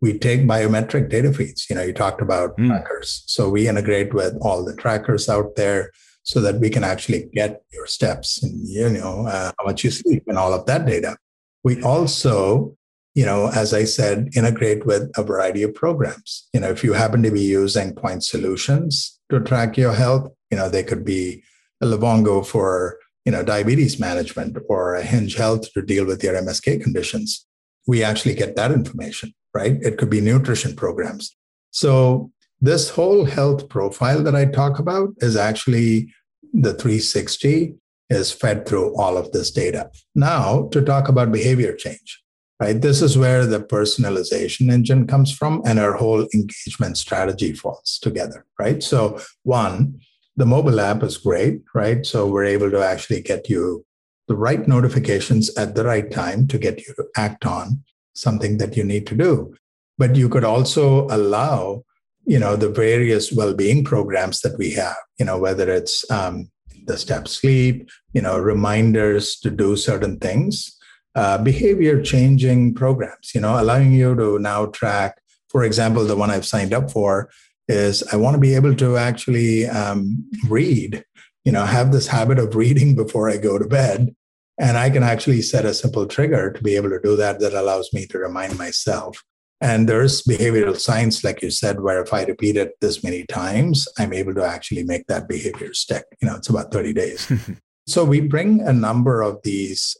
[0.00, 1.68] we take biometric data feeds.
[1.68, 2.68] You know, you talked about mm.
[2.68, 3.22] trackers.
[3.26, 5.90] So we integrate with all the trackers out there
[6.22, 9.90] so that we can actually get your steps and, you know, uh, how much you
[9.90, 11.16] sleep and all of that data.
[11.64, 12.76] We also,
[13.14, 16.48] you know, as I said, integrate with a variety of programs.
[16.52, 20.56] You know, if you happen to be using point solutions to track your health, you
[20.56, 21.42] know, they could be
[21.80, 26.34] a Livongo for, you know, diabetes management or a Hinge Health to deal with your
[26.34, 27.46] MSK conditions.
[27.86, 29.78] We actually get that information right?
[29.82, 31.36] It could be nutrition programs.
[31.70, 32.30] So,
[32.62, 36.12] this whole health profile that I talk about is actually
[36.52, 37.74] the 360
[38.10, 39.90] is fed through all of this data.
[40.14, 42.22] Now, to talk about behavior change,
[42.60, 42.80] right?
[42.80, 48.44] This is where the personalization engine comes from and our whole engagement strategy falls together,
[48.58, 48.82] right?
[48.82, 50.00] So, one,
[50.36, 52.04] the mobile app is great, right?
[52.04, 53.84] So, we're able to actually get you
[54.28, 57.82] the right notifications at the right time to get you to act on
[58.14, 59.54] something that you need to do.
[59.98, 61.84] But you could also allow,
[62.26, 66.48] you know, the various well-being programs that we have, you know, whether it's um,
[66.86, 70.76] the step sleep, you know, reminders to do certain things
[71.14, 76.30] uh, behavior changing programs, you know, allowing you to now track, for example, the one
[76.30, 77.30] I've signed up for
[77.68, 81.04] is I want to be able to actually um, read,
[81.44, 84.14] you know, have this habit of reading before I go to bed.
[84.58, 87.54] And I can actually set a simple trigger to be able to do that that
[87.54, 89.24] allows me to remind myself.
[89.60, 93.86] And there's behavioral science, like you said, where if I repeat it this many times,
[93.98, 96.04] I'm able to actually make that behavior stick.
[96.22, 97.30] You know, it's about 30 days.
[97.86, 99.98] so we bring a number of these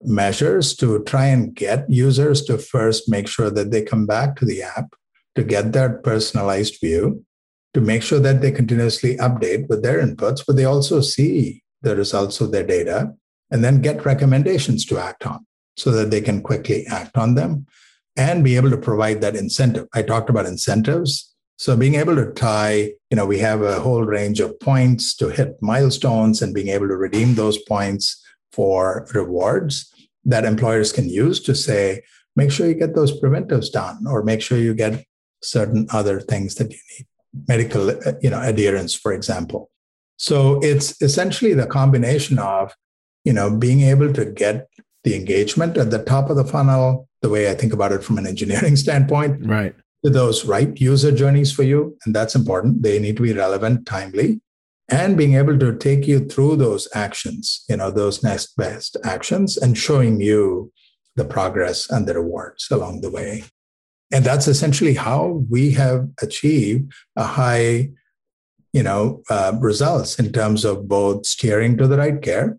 [0.00, 4.46] measures to try and get users to first make sure that they come back to
[4.46, 4.94] the app
[5.34, 7.24] to get that personalized view,
[7.74, 11.96] to make sure that they continuously update with their inputs, but they also see the
[11.96, 13.12] results of their data
[13.50, 15.44] and then get recommendations to act on
[15.76, 17.66] so that they can quickly act on them
[18.16, 19.86] and be able to provide that incentive.
[19.94, 21.34] I talked about incentives.
[21.56, 25.28] So being able to tie, you know, we have a whole range of points to
[25.28, 28.22] hit milestones and being able to redeem those points
[28.52, 29.92] for rewards
[30.24, 32.02] that employers can use to say,
[32.36, 35.04] make sure you get those preventives done or make sure you get
[35.42, 37.06] certain other things that you need
[37.48, 39.70] medical uh, you know adherence for example
[40.16, 42.72] so it's essentially the combination of
[43.24, 44.68] you know being able to get
[45.02, 48.18] the engagement at the top of the funnel the way i think about it from
[48.18, 49.44] an engineering standpoint.
[49.46, 49.74] Right.
[50.04, 51.96] To those right user journeys for you?
[52.04, 52.82] And that's important.
[52.82, 54.42] They need to be relevant timely
[54.90, 59.56] and being able to take you through those actions you know those next best actions
[59.56, 60.70] and showing you
[61.16, 63.44] the progress and the rewards along the way.
[64.12, 67.90] And that's essentially how we have achieved a high
[68.74, 72.58] you know uh, results in terms of both steering to the right care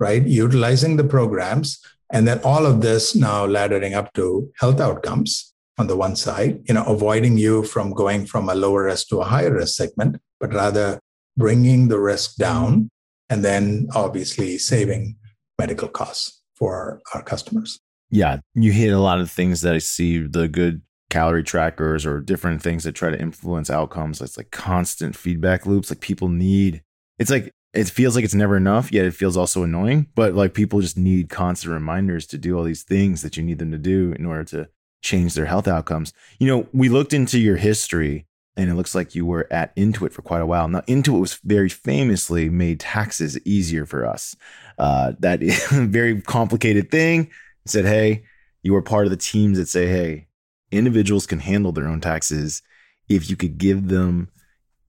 [0.00, 0.26] right?
[0.26, 1.80] Utilizing the programs
[2.14, 6.60] and then all of this now laddering up to health outcomes on the one side
[6.66, 10.16] you know avoiding you from going from a lower risk to a higher risk segment
[10.40, 10.98] but rather
[11.36, 12.88] bringing the risk down
[13.28, 15.16] and then obviously saving
[15.58, 17.80] medical costs for our customers
[18.14, 22.20] yeah, you hit a lot of things that I see the good calorie trackers or
[22.20, 24.20] different things that try to influence outcomes.
[24.20, 25.90] It's like constant feedback loops.
[25.90, 26.82] Like people need,
[27.18, 30.08] it's like, it feels like it's never enough, yet it feels also annoying.
[30.14, 33.58] But like people just need constant reminders to do all these things that you need
[33.58, 34.68] them to do in order to
[35.02, 36.12] change their health outcomes.
[36.38, 40.12] You know, we looked into your history and it looks like you were at Intuit
[40.12, 40.68] for quite a while.
[40.68, 44.36] Now, Intuit was very famously made taxes easier for us.
[44.78, 47.30] Uh, very complicated thing
[47.66, 48.24] said, hey,
[48.62, 50.28] you were part of the teams that say, hey,
[50.70, 52.62] individuals can handle their own taxes
[53.08, 54.30] if you could give them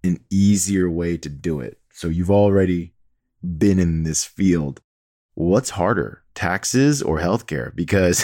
[0.04, 1.80] an easier way to do it.
[1.95, 2.93] So you've already
[3.58, 4.81] been in this field.
[5.36, 7.73] What's harder, taxes or healthcare?
[7.73, 8.23] Because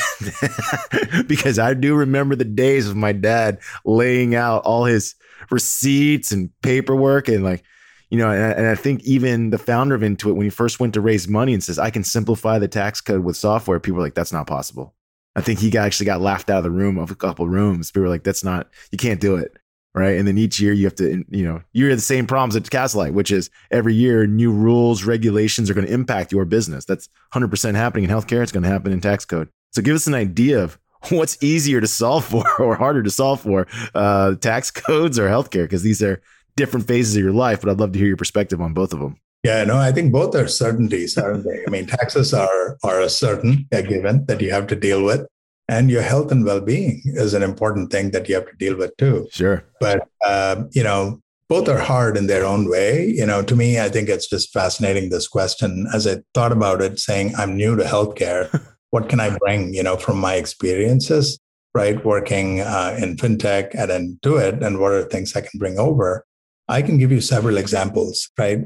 [1.27, 5.15] because I do remember the days of my dad laying out all his
[5.49, 7.63] receipts and paperwork and like
[8.09, 10.93] you know, and, and I think even the founder of Intuit, when he first went
[10.95, 14.03] to raise money and says, I can simplify the tax code with software, people were
[14.03, 14.93] like, that's not possible.
[15.33, 17.89] I think he got, actually got laughed out of the room of a couple rooms.
[17.89, 19.55] People were like, that's not, you can't do it.
[19.93, 20.17] Right.
[20.17, 22.63] And then each year you have to, you know, you have the same problems at
[22.63, 26.85] Castlight, which is every year new rules, regulations are going to impact your business.
[26.85, 28.41] That's 100% happening in healthcare.
[28.41, 29.49] It's going to happen in tax code.
[29.71, 33.41] So give us an idea of what's easier to solve for or harder to solve
[33.41, 36.21] for uh, tax codes or healthcare, because these are
[36.55, 38.99] different phases of your life, but I'd love to hear your perspective on both of
[38.99, 39.17] them.
[39.43, 41.63] Yeah, no, I think both are certainties, aren't they?
[41.65, 45.25] I mean, taxes are are a certain a given that you have to deal with,
[45.71, 48.95] and your health and well-being is an important thing that you have to deal with
[48.97, 49.27] too.
[49.31, 53.07] Sure, but uh, you know, both are hard in their own way.
[53.07, 55.87] You know, to me, I think it's just fascinating this question.
[55.93, 58.43] As I thought about it, saying I'm new to healthcare,
[58.89, 59.73] what can I bring?
[59.73, 61.39] You know, from my experiences,
[61.73, 65.79] right, working uh, in fintech and Intuit, and what are the things I can bring
[65.79, 66.25] over?
[66.67, 68.59] I can give you several examples, right?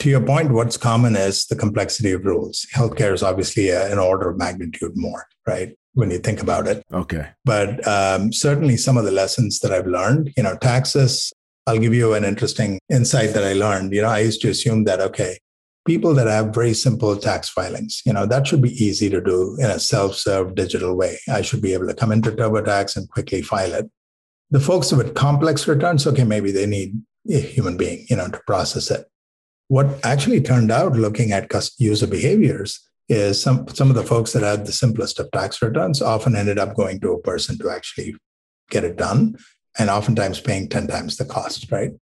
[0.00, 2.66] To your point, what's common is the complexity of rules.
[2.74, 5.76] Healthcare is obviously a, an order of magnitude more, right?
[5.94, 6.84] When you think about it.
[6.92, 7.28] Okay.
[7.44, 11.32] But um, certainly some of the lessons that I've learned, you know, taxes,
[11.66, 13.92] I'll give you an interesting insight that I learned.
[13.92, 15.38] You know, I used to assume that, okay,
[15.86, 19.56] people that have very simple tax filings, you know, that should be easy to do
[19.58, 21.18] in a self serve digital way.
[21.28, 23.90] I should be able to come into TurboTax and quickly file it.
[24.50, 27.00] The folks with complex returns, okay, maybe they need
[27.30, 29.06] a human being, you know, to process it.
[29.68, 34.42] What actually turned out looking at user behaviors is some, some of the folks that
[34.42, 38.14] had the simplest of tax returns often ended up going to a person to actually
[38.70, 39.36] get it done
[39.78, 41.92] and oftentimes paying 10 times the cost, right?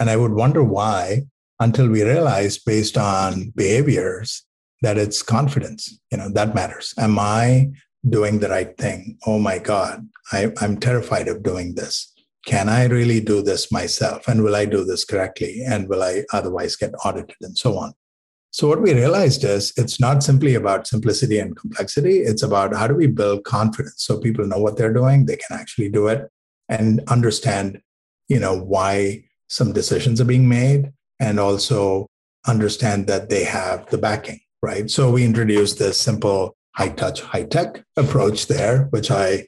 [0.00, 1.22] And I would wonder why
[1.60, 4.44] until we realized based on behaviors
[4.82, 6.92] that it's confidence, you know, that matters.
[6.98, 7.70] Am I
[8.08, 9.16] doing the right thing?
[9.26, 12.11] Oh my God, I, I'm terrified of doing this
[12.44, 14.26] can I really do this myself?
[14.28, 15.62] And will I do this correctly?
[15.64, 17.94] And will I otherwise get audited and so on?
[18.50, 22.18] So what we realized is it's not simply about simplicity and complexity.
[22.18, 25.58] It's about how do we build confidence so people know what they're doing, they can
[25.58, 26.30] actually do it
[26.68, 27.80] and understand,
[28.28, 32.06] you know, why some decisions are being made and also
[32.46, 34.90] understand that they have the backing, right?
[34.90, 39.46] So we introduced this simple high touch, high tech approach there, which I,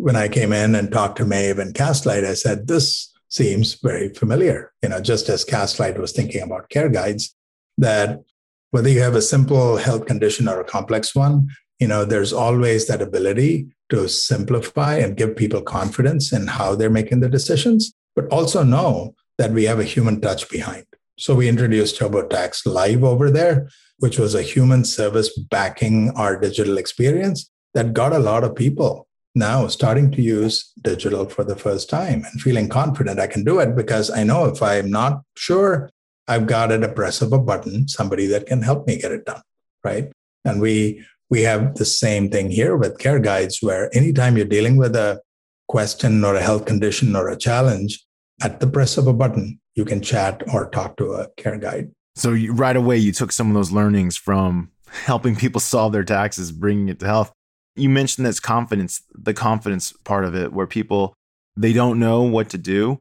[0.00, 4.08] when I came in and talked to Maeve and Castlight, I said, this seems very
[4.08, 4.72] familiar.
[4.82, 7.36] You know, just as Castlight was thinking about care guides,
[7.76, 8.20] that
[8.70, 11.48] whether you have a simple health condition or a complex one,
[11.78, 16.88] you know, there's always that ability to simplify and give people confidence in how they're
[16.88, 20.86] making the decisions, but also know that we have a human touch behind.
[21.18, 26.78] So we introduced TurboTax Live over there, which was a human service backing our digital
[26.78, 31.88] experience that got a lot of people now starting to use digital for the first
[31.88, 35.90] time and feeling confident I can do it because I know if I'm not sure,
[36.26, 39.26] I've got at a press of a button somebody that can help me get it
[39.26, 39.42] done,
[39.84, 40.10] right?
[40.44, 44.76] And we we have the same thing here with care guides, where anytime you're dealing
[44.76, 45.20] with a
[45.68, 48.04] question or a health condition or a challenge,
[48.42, 51.90] at the press of a button, you can chat or talk to a care guide.
[52.16, 54.70] So you, right away, you took some of those learnings from
[55.04, 57.32] helping people solve their taxes, bringing it to health.
[57.80, 61.14] You mentioned this confidence, the confidence part of it, where people
[61.56, 62.98] they don't know what to do.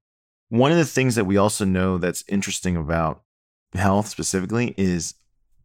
[0.50, 3.22] One of the things that we also know that's interesting about
[3.74, 5.14] health specifically is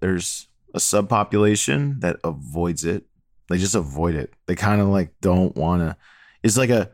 [0.00, 3.04] there's a subpopulation that avoids it.
[3.48, 4.32] They just avoid it.
[4.46, 5.96] They kind of like don't want to.
[6.42, 6.90] It's like a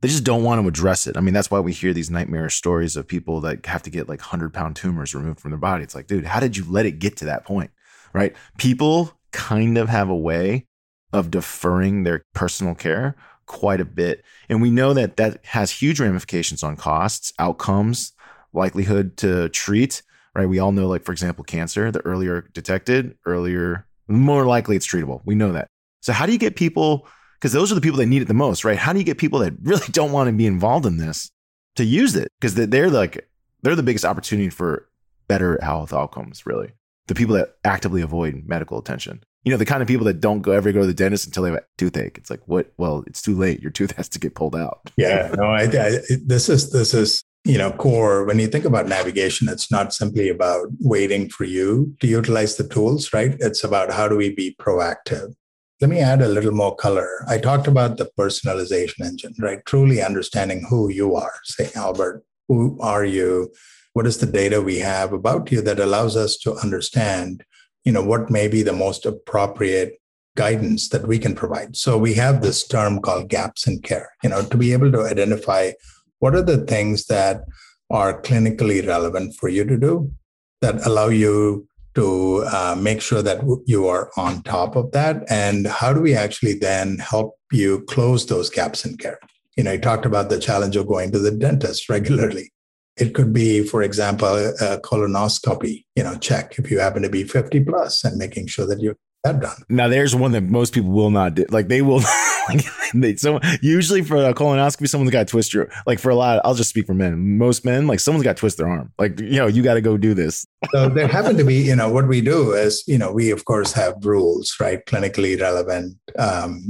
[0.00, 1.16] they just don't want to address it.
[1.16, 4.08] I mean, that's why we hear these nightmare stories of people that have to get
[4.08, 5.82] like 100 pound tumors removed from their body.
[5.82, 7.70] It's like, dude, how did you let it get to that point?
[8.12, 8.36] Right?
[8.58, 10.66] People kind of have a way
[11.14, 13.14] of deferring their personal care
[13.46, 14.24] quite a bit.
[14.48, 18.12] And we know that that has huge ramifications on costs, outcomes,
[18.52, 20.02] likelihood to treat,
[20.34, 20.48] right?
[20.48, 25.20] We all know, like, for example, cancer, the earlier detected, earlier, more likely it's treatable.
[25.24, 25.68] We know that.
[26.00, 27.06] So, how do you get people,
[27.38, 28.76] because those are the people that need it the most, right?
[28.78, 31.30] How do you get people that really don't want to be involved in this
[31.76, 32.28] to use it?
[32.40, 33.28] Because they're like,
[33.62, 34.88] they're the biggest opportunity for
[35.28, 36.72] better health outcomes, really.
[37.06, 40.40] The people that actively avoid medical attention you know, the kind of people that don't
[40.40, 42.16] go ever go to the dentist until they have a toothache.
[42.16, 42.72] It's like, what?
[42.78, 43.60] Well, it's too late.
[43.60, 44.80] Your tooth has to get pulled out.
[44.96, 48.24] Yeah, no, I, I, this is this is you know core.
[48.24, 52.66] When you think about navigation, it's not simply about waiting for you to utilize the
[52.66, 53.36] tools, right?
[53.40, 55.34] It's about how do we be proactive.
[55.80, 57.08] Let me add a little more color.
[57.28, 59.58] I talked about the personalization engine, right?
[59.66, 61.32] Truly understanding who you are.
[61.42, 63.52] Say, Albert, who are you?
[63.92, 67.44] What is the data we have about you that allows us to understand
[67.84, 70.00] you know what may be the most appropriate
[70.36, 71.76] guidance that we can provide.
[71.76, 75.02] So we have this term called gaps in care you know to be able to
[75.02, 75.72] identify
[76.18, 77.44] what are the things that
[77.90, 80.10] are clinically relevant for you to do
[80.60, 85.22] that allow you to uh, make sure that you are on top of that.
[85.30, 89.18] And how do we actually then help you close those gaps in care?
[89.56, 92.52] You know you talked about the challenge of going to the dentist regularly
[92.96, 97.24] it could be, for example, a colonoscopy, you know, check if you happen to be
[97.24, 99.56] 50 plus and making sure that you're that done.
[99.68, 101.46] Now, there's one that most people will not do.
[101.48, 102.02] Like they will,
[102.48, 102.64] like
[102.94, 106.40] they, so usually for a colonoscopy, someone's got to twist your, like for a lot,
[106.44, 107.38] I'll just speak for men.
[107.38, 108.92] Most men, like someone's got to twist their arm.
[108.98, 110.46] Like, you know, you got to go do this.
[110.70, 113.44] so there happen to be, you know, what we do is, you know, we of
[113.46, 114.84] course have rules, right?
[114.86, 116.62] Clinically relevant um,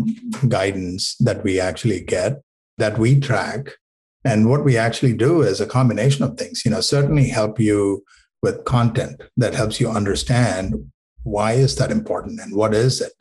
[0.49, 2.41] guidance that we actually get
[2.79, 3.77] that we track
[4.25, 8.03] and what we actually do is a combination of things, you know, certainly help you
[8.43, 10.75] with content that helps you understand
[11.23, 13.13] why is that important and what is it.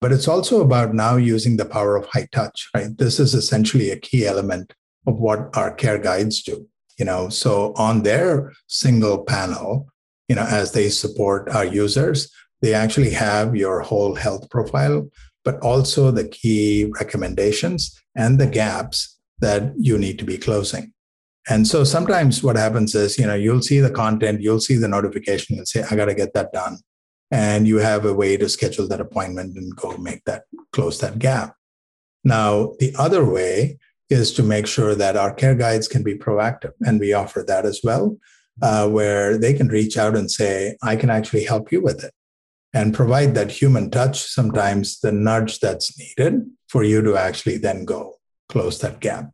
[0.00, 2.96] But it's also about now using the power of high touch, right?
[2.96, 4.72] This is essentially a key element
[5.06, 6.66] of what our care guides do.
[6.98, 9.88] You know, so on their single panel,
[10.28, 12.30] you know, as they support our users,
[12.60, 15.08] they actually have your whole health profile,
[15.44, 20.92] but also the key recommendations and the gaps that you need to be closing.
[21.48, 24.88] And so sometimes what happens is, you know, you'll see the content, you'll see the
[24.88, 26.78] notification, you'll say, I got to get that done.
[27.30, 31.18] And you have a way to schedule that appointment and go make that, close that
[31.18, 31.54] gap.
[32.24, 33.78] Now, the other way
[34.10, 36.72] is to make sure that our care guides can be proactive.
[36.80, 38.16] And we offer that as well,
[38.62, 42.12] uh, where they can reach out and say, I can actually help you with it
[42.74, 47.84] and provide that human touch, sometimes the nudge that's needed for you to actually then
[47.84, 48.17] go
[48.48, 49.30] close that gap.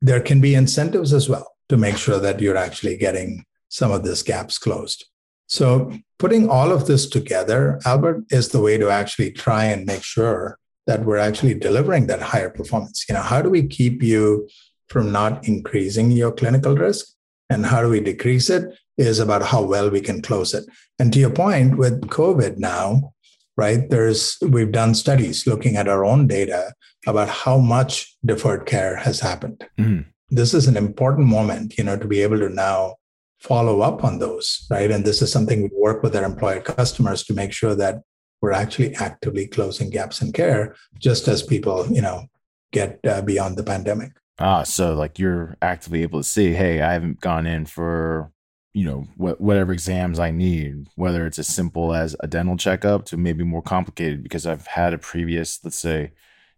[0.00, 4.04] There can be incentives as well to make sure that you're actually getting some of
[4.04, 5.06] these gaps closed.
[5.46, 10.02] So, putting all of this together, Albert, is the way to actually try and make
[10.02, 13.04] sure that we're actually delivering that higher performance.
[13.08, 14.48] You know, how do we keep you
[14.88, 17.06] from not increasing your clinical risk?
[17.50, 18.74] And how do we decrease it?
[18.96, 20.64] is about how well we can close it.
[20.98, 23.12] And to your point with COVID now,
[23.56, 26.72] right, there's we've done studies looking at our own data
[27.06, 29.66] about how much deferred care has happened.
[29.78, 30.08] Mm-hmm.
[30.30, 32.96] This is an important moment, you know, to be able to now
[33.38, 34.90] follow up on those, right?
[34.90, 38.02] And this is something we work with our employer customers to make sure that
[38.40, 42.24] we're actually actively closing gaps in care, just as people, you know,
[42.72, 44.12] get uh, beyond the pandemic.
[44.38, 48.32] Ah, so like you're actively able to see, hey, I haven't gone in for
[48.72, 53.04] you know wh- whatever exams I need, whether it's as simple as a dental checkup
[53.06, 56.12] to maybe more complicated because I've had a previous, let's say,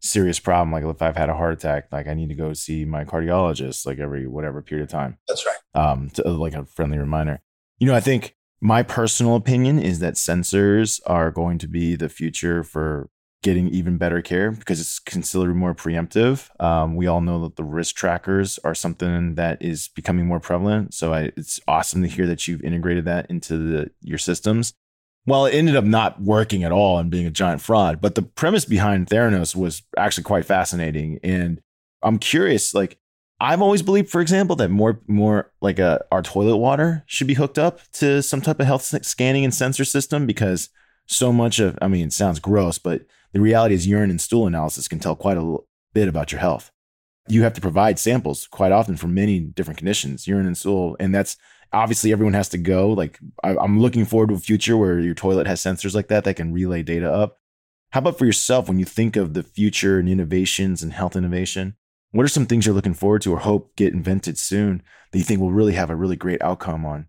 [0.07, 0.73] serious problem.
[0.73, 3.87] Like if I've had a heart attack, like I need to go see my cardiologist
[3.87, 5.19] like every whatever period of time.
[5.29, 5.57] That's right.
[5.81, 7.41] Um, to, like a friendly reminder.
[7.79, 12.09] You know, I think my personal opinion is that sensors are going to be the
[12.09, 13.11] future for
[13.43, 16.49] getting even better care because it's considered more preemptive.
[16.61, 20.95] Um, we all know that the risk trackers are something that is becoming more prevalent.
[20.95, 24.75] So I, it's awesome to hear that you've integrated that into the, your systems.
[25.27, 28.01] Well, it ended up not working at all and being a giant fraud.
[28.01, 31.18] But the premise behind Theranos was actually quite fascinating.
[31.22, 31.61] And
[32.03, 32.99] I'm curious, like,
[33.41, 37.35] I've always believed, for example, that more more like a our toilet water should be
[37.35, 40.70] hooked up to some type of health scanning and sensor system because
[41.07, 43.03] so much of I mean, it sounds gross, but
[43.33, 45.59] the reality is urine and stool analysis can tell quite a
[45.93, 46.70] bit about your health.
[47.29, 51.14] You have to provide samples quite often for many different conditions, urine and stool, and
[51.14, 51.37] that's
[51.73, 52.93] obviously everyone has to go.
[52.93, 56.25] Like I, I'm looking forward to a future where your toilet has sensors like that
[56.25, 57.39] that can relay data up.
[57.91, 61.77] How about for yourself when you think of the future and innovations and health innovation?
[62.11, 65.25] What are some things you're looking forward to or hope get invented soon that you
[65.25, 67.07] think will really have a really great outcome on,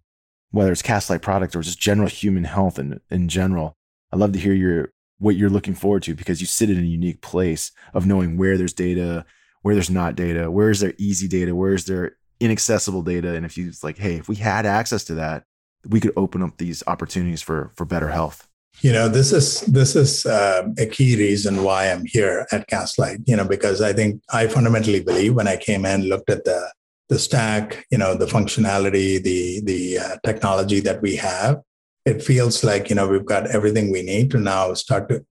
[0.52, 3.74] whether it's Castlight product or just general human health in, in general?
[4.12, 6.82] I'd love to hear your what you're looking forward to because you sit in a
[6.82, 9.26] unique place of knowing where there's data,
[9.62, 13.46] where there's not data, where is there easy data, where is there inaccessible data, and
[13.46, 15.44] if you like, hey, if we had access to that,
[15.88, 18.48] we could open up these opportunities for for better health.
[18.82, 23.24] You know this is this is uh, a key reason why i'm here at Castlight
[23.26, 26.72] you know because i think i fundamentally believe when i came in looked at the
[27.10, 31.60] the stack you know the functionality the the uh, technology that we have
[32.06, 35.26] it feels like you know we've got everything we need to now start to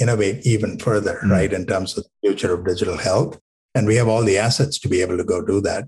[0.00, 1.32] innovate even further mm-hmm.
[1.32, 3.38] right in terms of the future of digital health.
[3.74, 5.84] And we have all the assets to be able to go do that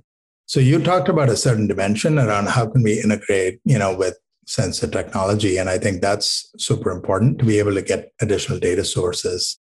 [0.47, 4.19] so you talked about a certain dimension around how can we integrate you know with
[4.47, 5.57] sensor technology.
[5.57, 9.59] And I think that's super important to be able to get additional data sources.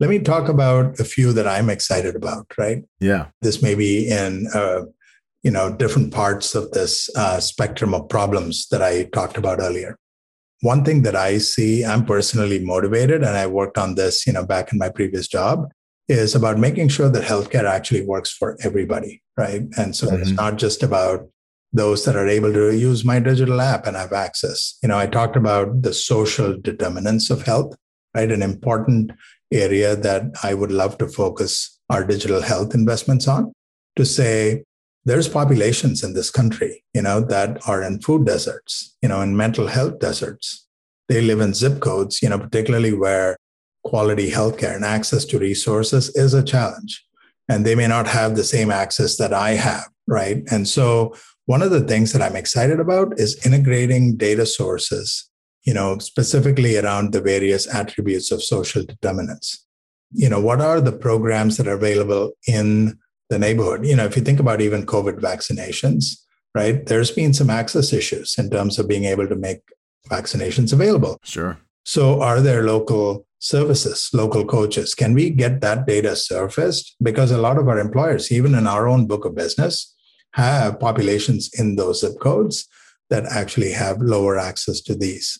[0.00, 2.82] Let me talk about a few that I'm excited about, right?
[3.00, 3.26] Yeah.
[3.42, 4.82] This may be in, uh,
[5.42, 9.96] you know, different parts of this uh, spectrum of problems that I talked about earlier.
[10.62, 14.44] One thing that I see, I'm personally motivated, and I worked on this, you know,
[14.44, 15.70] back in my previous job,
[16.08, 19.62] is about making sure that healthcare actually works for everybody, right?
[19.76, 20.22] And so mm-hmm.
[20.22, 21.28] it's not just about
[21.72, 24.78] those that are able to use my digital app and have access.
[24.82, 27.74] You know, I talked about the social determinants of health,
[28.14, 28.30] right?
[28.30, 29.12] An important
[29.52, 33.52] area that I would love to focus our digital health investments on
[33.96, 34.62] to say
[35.04, 39.36] there's populations in this country, you know, that are in food deserts, you know, in
[39.36, 40.66] mental health deserts.
[41.08, 43.36] They live in zip codes, you know, particularly where
[43.84, 47.04] quality healthcare and access to resources is a challenge.
[47.48, 50.42] And they may not have the same access that I have, right?
[50.50, 51.14] And so
[51.46, 55.28] one of the things that I'm excited about is integrating data sources,
[55.64, 59.66] you know, specifically around the various attributes of social determinants.
[60.12, 63.84] You know, what are the programs that are available in the neighborhood?
[63.84, 66.16] You know, if you think about even COVID vaccinations,
[66.54, 69.60] right, there's been some access issues in terms of being able to make
[70.08, 71.18] vaccinations available.
[71.24, 71.58] Sure.
[71.84, 74.94] So, are there local services, local coaches?
[74.94, 76.96] Can we get that data surfaced?
[77.02, 79.94] Because a lot of our employers, even in our own book of business,
[80.32, 82.66] have populations in those zip codes
[83.10, 85.38] that actually have lower access to these.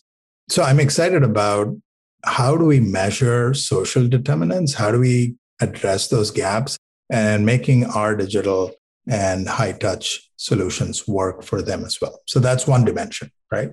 [0.49, 1.75] So I'm excited about
[2.23, 4.75] how do we measure social determinants?
[4.75, 6.77] How do we address those gaps
[7.09, 8.71] and making our digital
[9.07, 12.19] and high touch solutions work for them as well?
[12.27, 13.71] So that's one dimension, right?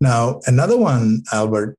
[0.00, 1.76] Now, another one, Albert,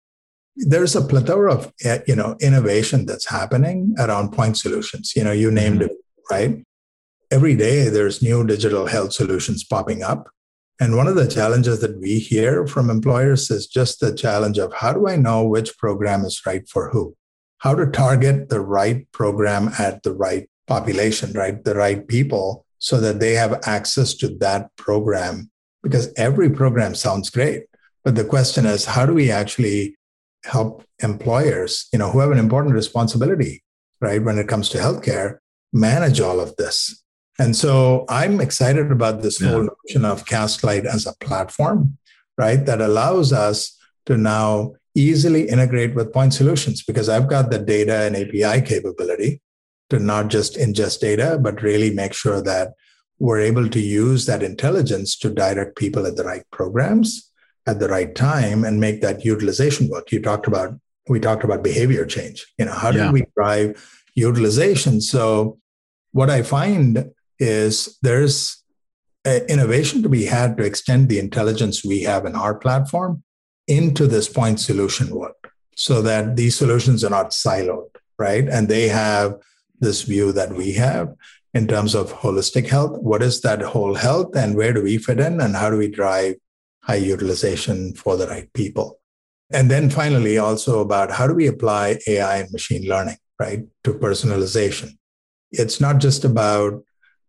[0.68, 5.14] there's a plethora of eh, you know innovation that's happening around point solutions.
[5.16, 5.91] You know, you named mm-hmm.
[5.91, 5.97] it,
[6.30, 6.64] right?
[7.32, 10.30] every day there's new digital health solutions popping up.
[10.80, 14.74] And one of the challenges that we hear from employers is just the challenge of
[14.74, 17.16] how do I know which program is right for who?
[17.59, 21.64] How to target the right program at the right population, right?
[21.64, 25.51] The right people so that they have access to that program.
[25.84, 27.64] Because every program sounds great.
[28.03, 29.95] But the question is, how do we actually
[30.43, 33.63] help employers, you know, who have an important responsibility,
[33.99, 35.37] right, when it comes to healthcare,
[35.73, 37.03] manage all of this?
[37.39, 39.49] And so I'm excited about this yeah.
[39.49, 41.97] whole notion of Castlight as a platform,
[42.37, 42.65] right?
[42.65, 48.03] That allows us to now easily integrate with point solutions because I've got the data
[48.03, 49.41] and API capability
[49.89, 52.73] to not just ingest data, but really make sure that
[53.19, 57.30] we're able to use that intelligence to direct people at the right programs
[57.68, 60.12] at the right time and make that utilization work.
[60.12, 62.45] You talked about we talked about behavior change.
[62.57, 63.12] You know, how do yeah.
[63.12, 65.01] we drive utilization?
[65.01, 65.59] So
[66.12, 68.64] what I find is there's
[69.26, 73.24] innovation to be had to extend the intelligence we have in our platform
[73.68, 78.47] into this point solution work so that these solutions are not siloed, right?
[78.47, 79.36] And they have
[79.80, 81.14] this view that we have
[81.53, 82.97] in terms of holistic health.
[82.99, 85.88] What is that whole health and where do we fit in and how do we
[85.88, 86.36] drive
[86.84, 88.99] high utilization for the right people?
[89.51, 93.93] And then finally, also about how do we apply AI and machine learning, right, to
[93.93, 94.91] personalization?
[95.51, 96.84] It's not just about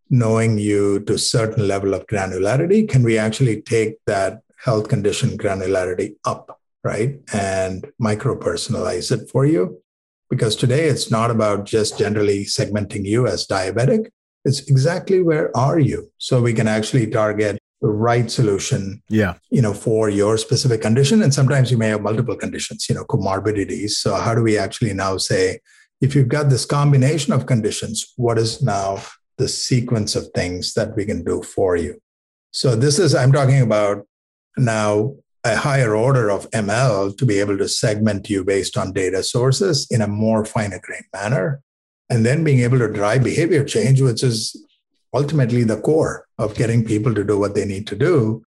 [0.09, 2.89] knowing you to a certain level of granularity.
[2.89, 9.45] Can we actually take that health condition granularity up, right, and micro personalize it for
[9.45, 9.83] you?
[10.31, 14.11] Because today it's not about just generally segmenting you as diabetic.
[14.45, 16.11] It's exactly where are you?
[16.19, 17.59] So we can actually target
[17.89, 19.35] right solution yeah.
[19.51, 21.23] you know for your specific condition.
[21.23, 23.91] And sometimes you may have multiple conditions you know comorbidities.
[23.91, 25.61] So how do we actually now say
[26.01, 29.03] if you've got this combination of conditions what is now
[29.39, 32.01] the sequence of things that we can do for you?
[32.53, 34.07] So this is i'm talking about
[34.57, 35.15] now
[35.45, 39.89] a higher order of ml to be able to segment you based on data sources
[39.91, 41.61] in a more fine grained manner.
[42.11, 44.55] And then being able to drive behavior change which is
[45.15, 48.43] ultimately the core of getting people to do what they need to do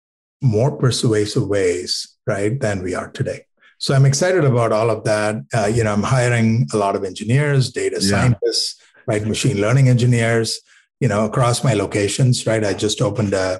[0.42, 3.46] more persuasive ways, right, than we are today.
[3.78, 5.36] So I'm excited about all of that.
[5.54, 8.10] Uh, you know, I'm hiring a lot of engineers, data yeah.
[8.10, 10.60] scientists, right, machine learning engineers,
[11.00, 12.64] you know, across my locations, right.
[12.64, 13.60] I just opened a,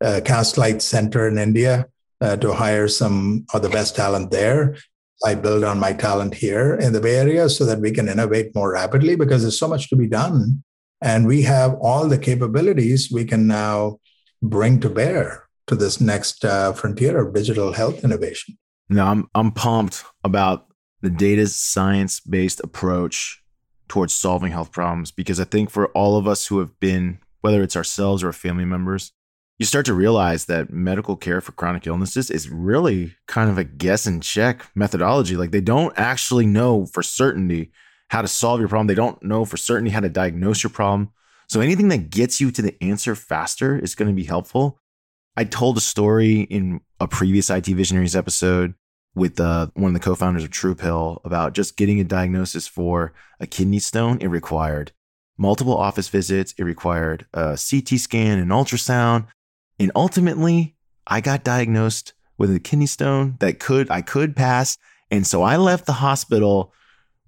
[0.00, 1.86] a Castlight Center in India
[2.20, 4.76] uh, to hire some of the best talent there.
[5.24, 8.54] I build on my talent here in the Bay Area so that we can innovate
[8.54, 10.64] more rapidly because there's so much to be done
[11.00, 13.98] and we have all the capabilities we can now
[14.42, 18.58] bring to bear to this next uh, frontier of digital health innovation.
[18.88, 20.66] No, I'm I'm pumped about
[21.00, 23.42] the data science based approach
[23.88, 27.62] towards solving health problems because I think for all of us who have been, whether
[27.62, 29.12] it's ourselves or family members,
[29.58, 33.64] you start to realize that medical care for chronic illnesses is really kind of a
[33.64, 35.36] guess and check methodology.
[35.36, 37.70] Like they don't actually know for certainty
[38.10, 38.88] how to solve your problem.
[38.88, 41.12] They don't know for certainty how to diagnose your problem.
[41.48, 44.78] So anything that gets you to the answer faster is going to be helpful.
[45.36, 48.74] I told a story in a previous IT Visionaries episode
[49.14, 53.46] with uh, one of the co-founders of TruePill about just getting a diagnosis for a
[53.46, 54.18] kidney stone.
[54.20, 54.90] It required
[55.38, 56.52] multiple office visits.
[56.58, 59.26] It required a CT scan, an ultrasound,
[59.78, 60.74] and ultimately,
[61.06, 64.78] I got diagnosed with a kidney stone that could I could pass.
[65.12, 66.72] And so I left the hospital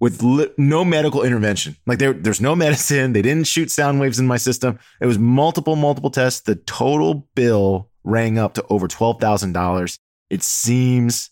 [0.02, 1.76] with li- no medical intervention.
[1.86, 3.12] Like there, there's no medicine.
[3.12, 4.80] They didn't shoot sound waves in my system.
[5.00, 6.40] It was multiple, multiple tests.
[6.40, 10.00] The total bill rang up to over twelve thousand dollars.
[10.28, 11.30] It seems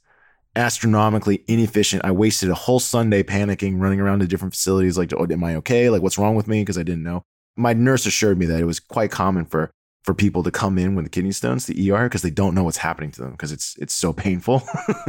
[0.55, 2.05] astronomically inefficient.
[2.05, 4.97] I wasted a whole Sunday panicking, running around to different facilities.
[4.97, 5.91] Like, oh, am I okay?
[5.91, 6.62] Like, what's wrong with me?
[6.62, 7.25] Because I didn't know.
[7.57, 9.73] My nurse assured me that it was quite common for
[10.05, 12.77] for people to come in with kidney stones, the ER, because they don't know what's
[12.77, 14.62] happening to them because it's it's so painful.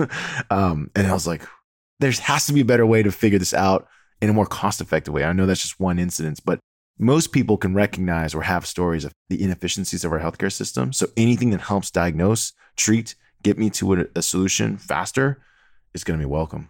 [0.49, 1.43] um, and I was like,
[2.01, 3.87] there has to be a better way to figure this out
[4.21, 5.23] in a more cost effective way.
[5.23, 6.59] I know that's just one incident, but
[6.99, 10.93] most people can recognize or have stories of the inefficiencies of our healthcare system.
[10.93, 15.41] So anything that helps diagnose, treat, get me to a, solution faster
[15.93, 16.69] is going to be welcome.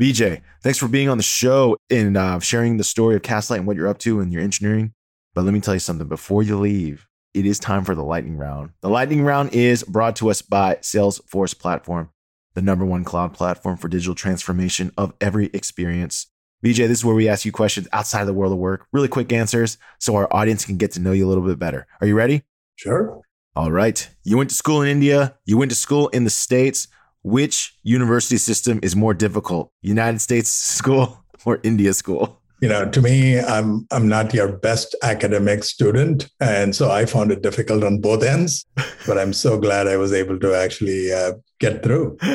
[0.00, 3.66] Vijay, thanks for being on the show and uh, sharing the story of Castlight and
[3.66, 4.92] what you're up to and your engineering.
[5.34, 8.36] But let me tell you something before you leave, it is time for the lightning
[8.36, 8.70] round.
[8.80, 12.10] The lightning round is brought to us by Salesforce Platform
[12.54, 16.26] the number one cloud platform for digital transformation of every experience.
[16.64, 19.08] Vijay, this is where we ask you questions outside of the world of work, really
[19.08, 21.86] quick answers so our audience can get to know you a little bit better.
[22.00, 22.42] Are you ready?
[22.76, 23.20] Sure.
[23.56, 24.08] All right.
[24.24, 26.88] You went to school in India, you went to school in the States.
[27.22, 30.48] Which university system is more difficult, United States
[30.78, 32.39] school or India school?
[32.60, 37.32] You know to me i'm i'm not your best academic student and so i found
[37.32, 38.66] it difficult on both ends
[39.06, 42.18] but i'm so glad i was able to actually uh, get through.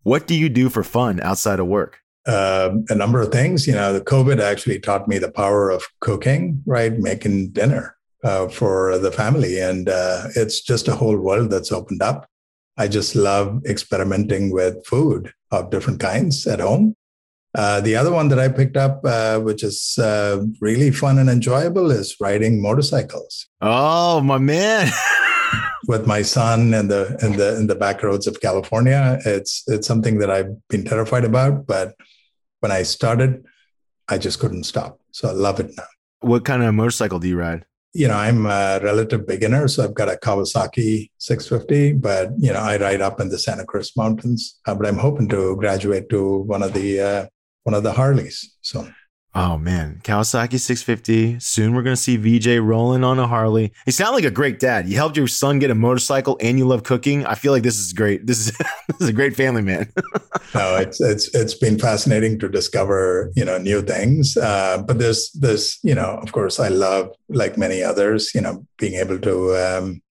[0.03, 1.99] What do you do for fun outside of work?
[2.25, 3.67] Uh, a number of things.
[3.67, 6.97] You know, the COVID actually taught me the power of cooking, right?
[6.97, 9.59] Making dinner uh, for the family.
[9.59, 12.28] And uh, it's just a whole world that's opened up.
[12.79, 16.95] I just love experimenting with food of different kinds at home.
[17.53, 21.29] Uh, the other one that I picked up, uh, which is uh, really fun and
[21.29, 23.47] enjoyable, is riding motorcycles.
[23.59, 24.89] Oh, my man!
[25.87, 29.87] With my son in the in the in the back roads of California, it's it's
[29.87, 31.95] something that I've been terrified about, but
[32.59, 33.43] when I started,
[34.07, 34.99] I just couldn't stop.
[35.11, 35.89] So I love it now.
[36.19, 37.65] What kind of motorcycle do you ride?
[37.93, 42.59] You know, I'm a relative beginner, so I've got a Kawasaki 650, but you know,
[42.59, 44.59] I ride up in the Santa Cruz Mountains.
[44.65, 47.25] Uh, but I'm hoping to graduate to one of the uh,
[47.63, 48.55] one of the Harleys.
[48.61, 48.87] So
[49.35, 51.39] Oh man, Kawasaki 650.
[51.39, 53.71] Soon we're gonna see VJ rolling on a Harley.
[53.85, 54.89] You sound like a great dad.
[54.89, 57.27] You helped your son get a motorcycle, and you love cooking.
[57.27, 58.25] I feel like this is great.
[58.25, 58.57] This is
[58.87, 59.91] this is a great family, man.
[60.55, 64.35] no, it's it's it's been fascinating to discover you know new things.
[64.35, 68.65] Uh, but there's there's you know of course I love like many others you know
[68.79, 70.01] being able to um,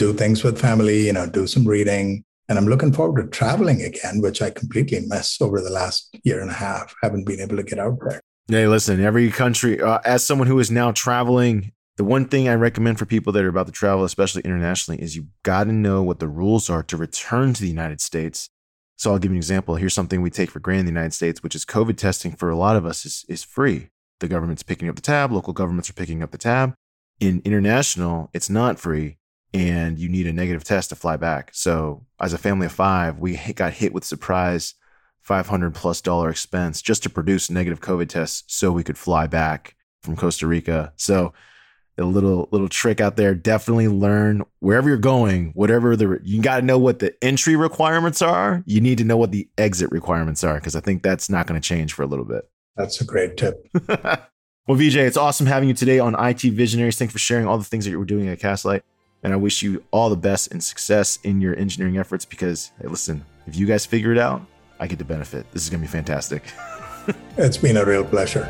[0.00, 1.06] do things with family.
[1.06, 2.24] You know, do some reading.
[2.48, 6.42] And I'm looking forward to traveling again, which I completely missed over the last year
[6.42, 6.92] and a half.
[7.02, 8.20] Haven't been able to get out there.
[8.46, 12.54] Hey, listen, every country, uh, as someone who is now traveling, the one thing I
[12.54, 16.02] recommend for people that are about to travel, especially internationally, is you got to know
[16.02, 18.50] what the rules are to return to the United States.
[18.96, 19.76] So I'll give you an example.
[19.76, 22.50] Here's something we take for granted in the United States, which is COVID testing for
[22.50, 23.88] a lot of us is, is free.
[24.20, 26.74] The government's picking up the tab, local governments are picking up the tab.
[27.20, 29.16] In international, it's not free
[29.54, 31.50] and you need a negative test to fly back.
[31.54, 34.74] So, as a family of five, we got hit with surprise
[35.24, 39.74] 500 plus dollar expense just to produce negative COVID tests so we could fly back
[40.02, 40.92] from Costa Rica.
[40.96, 41.32] So,
[41.96, 46.56] a little little trick out there definitely learn wherever you're going whatever the you got
[46.56, 48.64] to know what the entry requirements are.
[48.66, 51.60] You need to know what the exit requirements are because i think that's not going
[51.60, 52.50] to change for a little bit.
[52.76, 53.66] That's a great tip.
[54.66, 56.96] Well vj it's awesome having you today on it visionaries.
[56.96, 58.80] Thanks for sharing all the things that you were doing at castlight
[59.24, 62.88] and I wish you all the best and success in your engineering efforts because, hey,
[62.88, 64.42] listen, if you guys figure it out,
[64.84, 65.50] I get to benefit.
[65.54, 66.42] This is going to be fantastic.
[67.38, 68.44] it's been a real pleasure.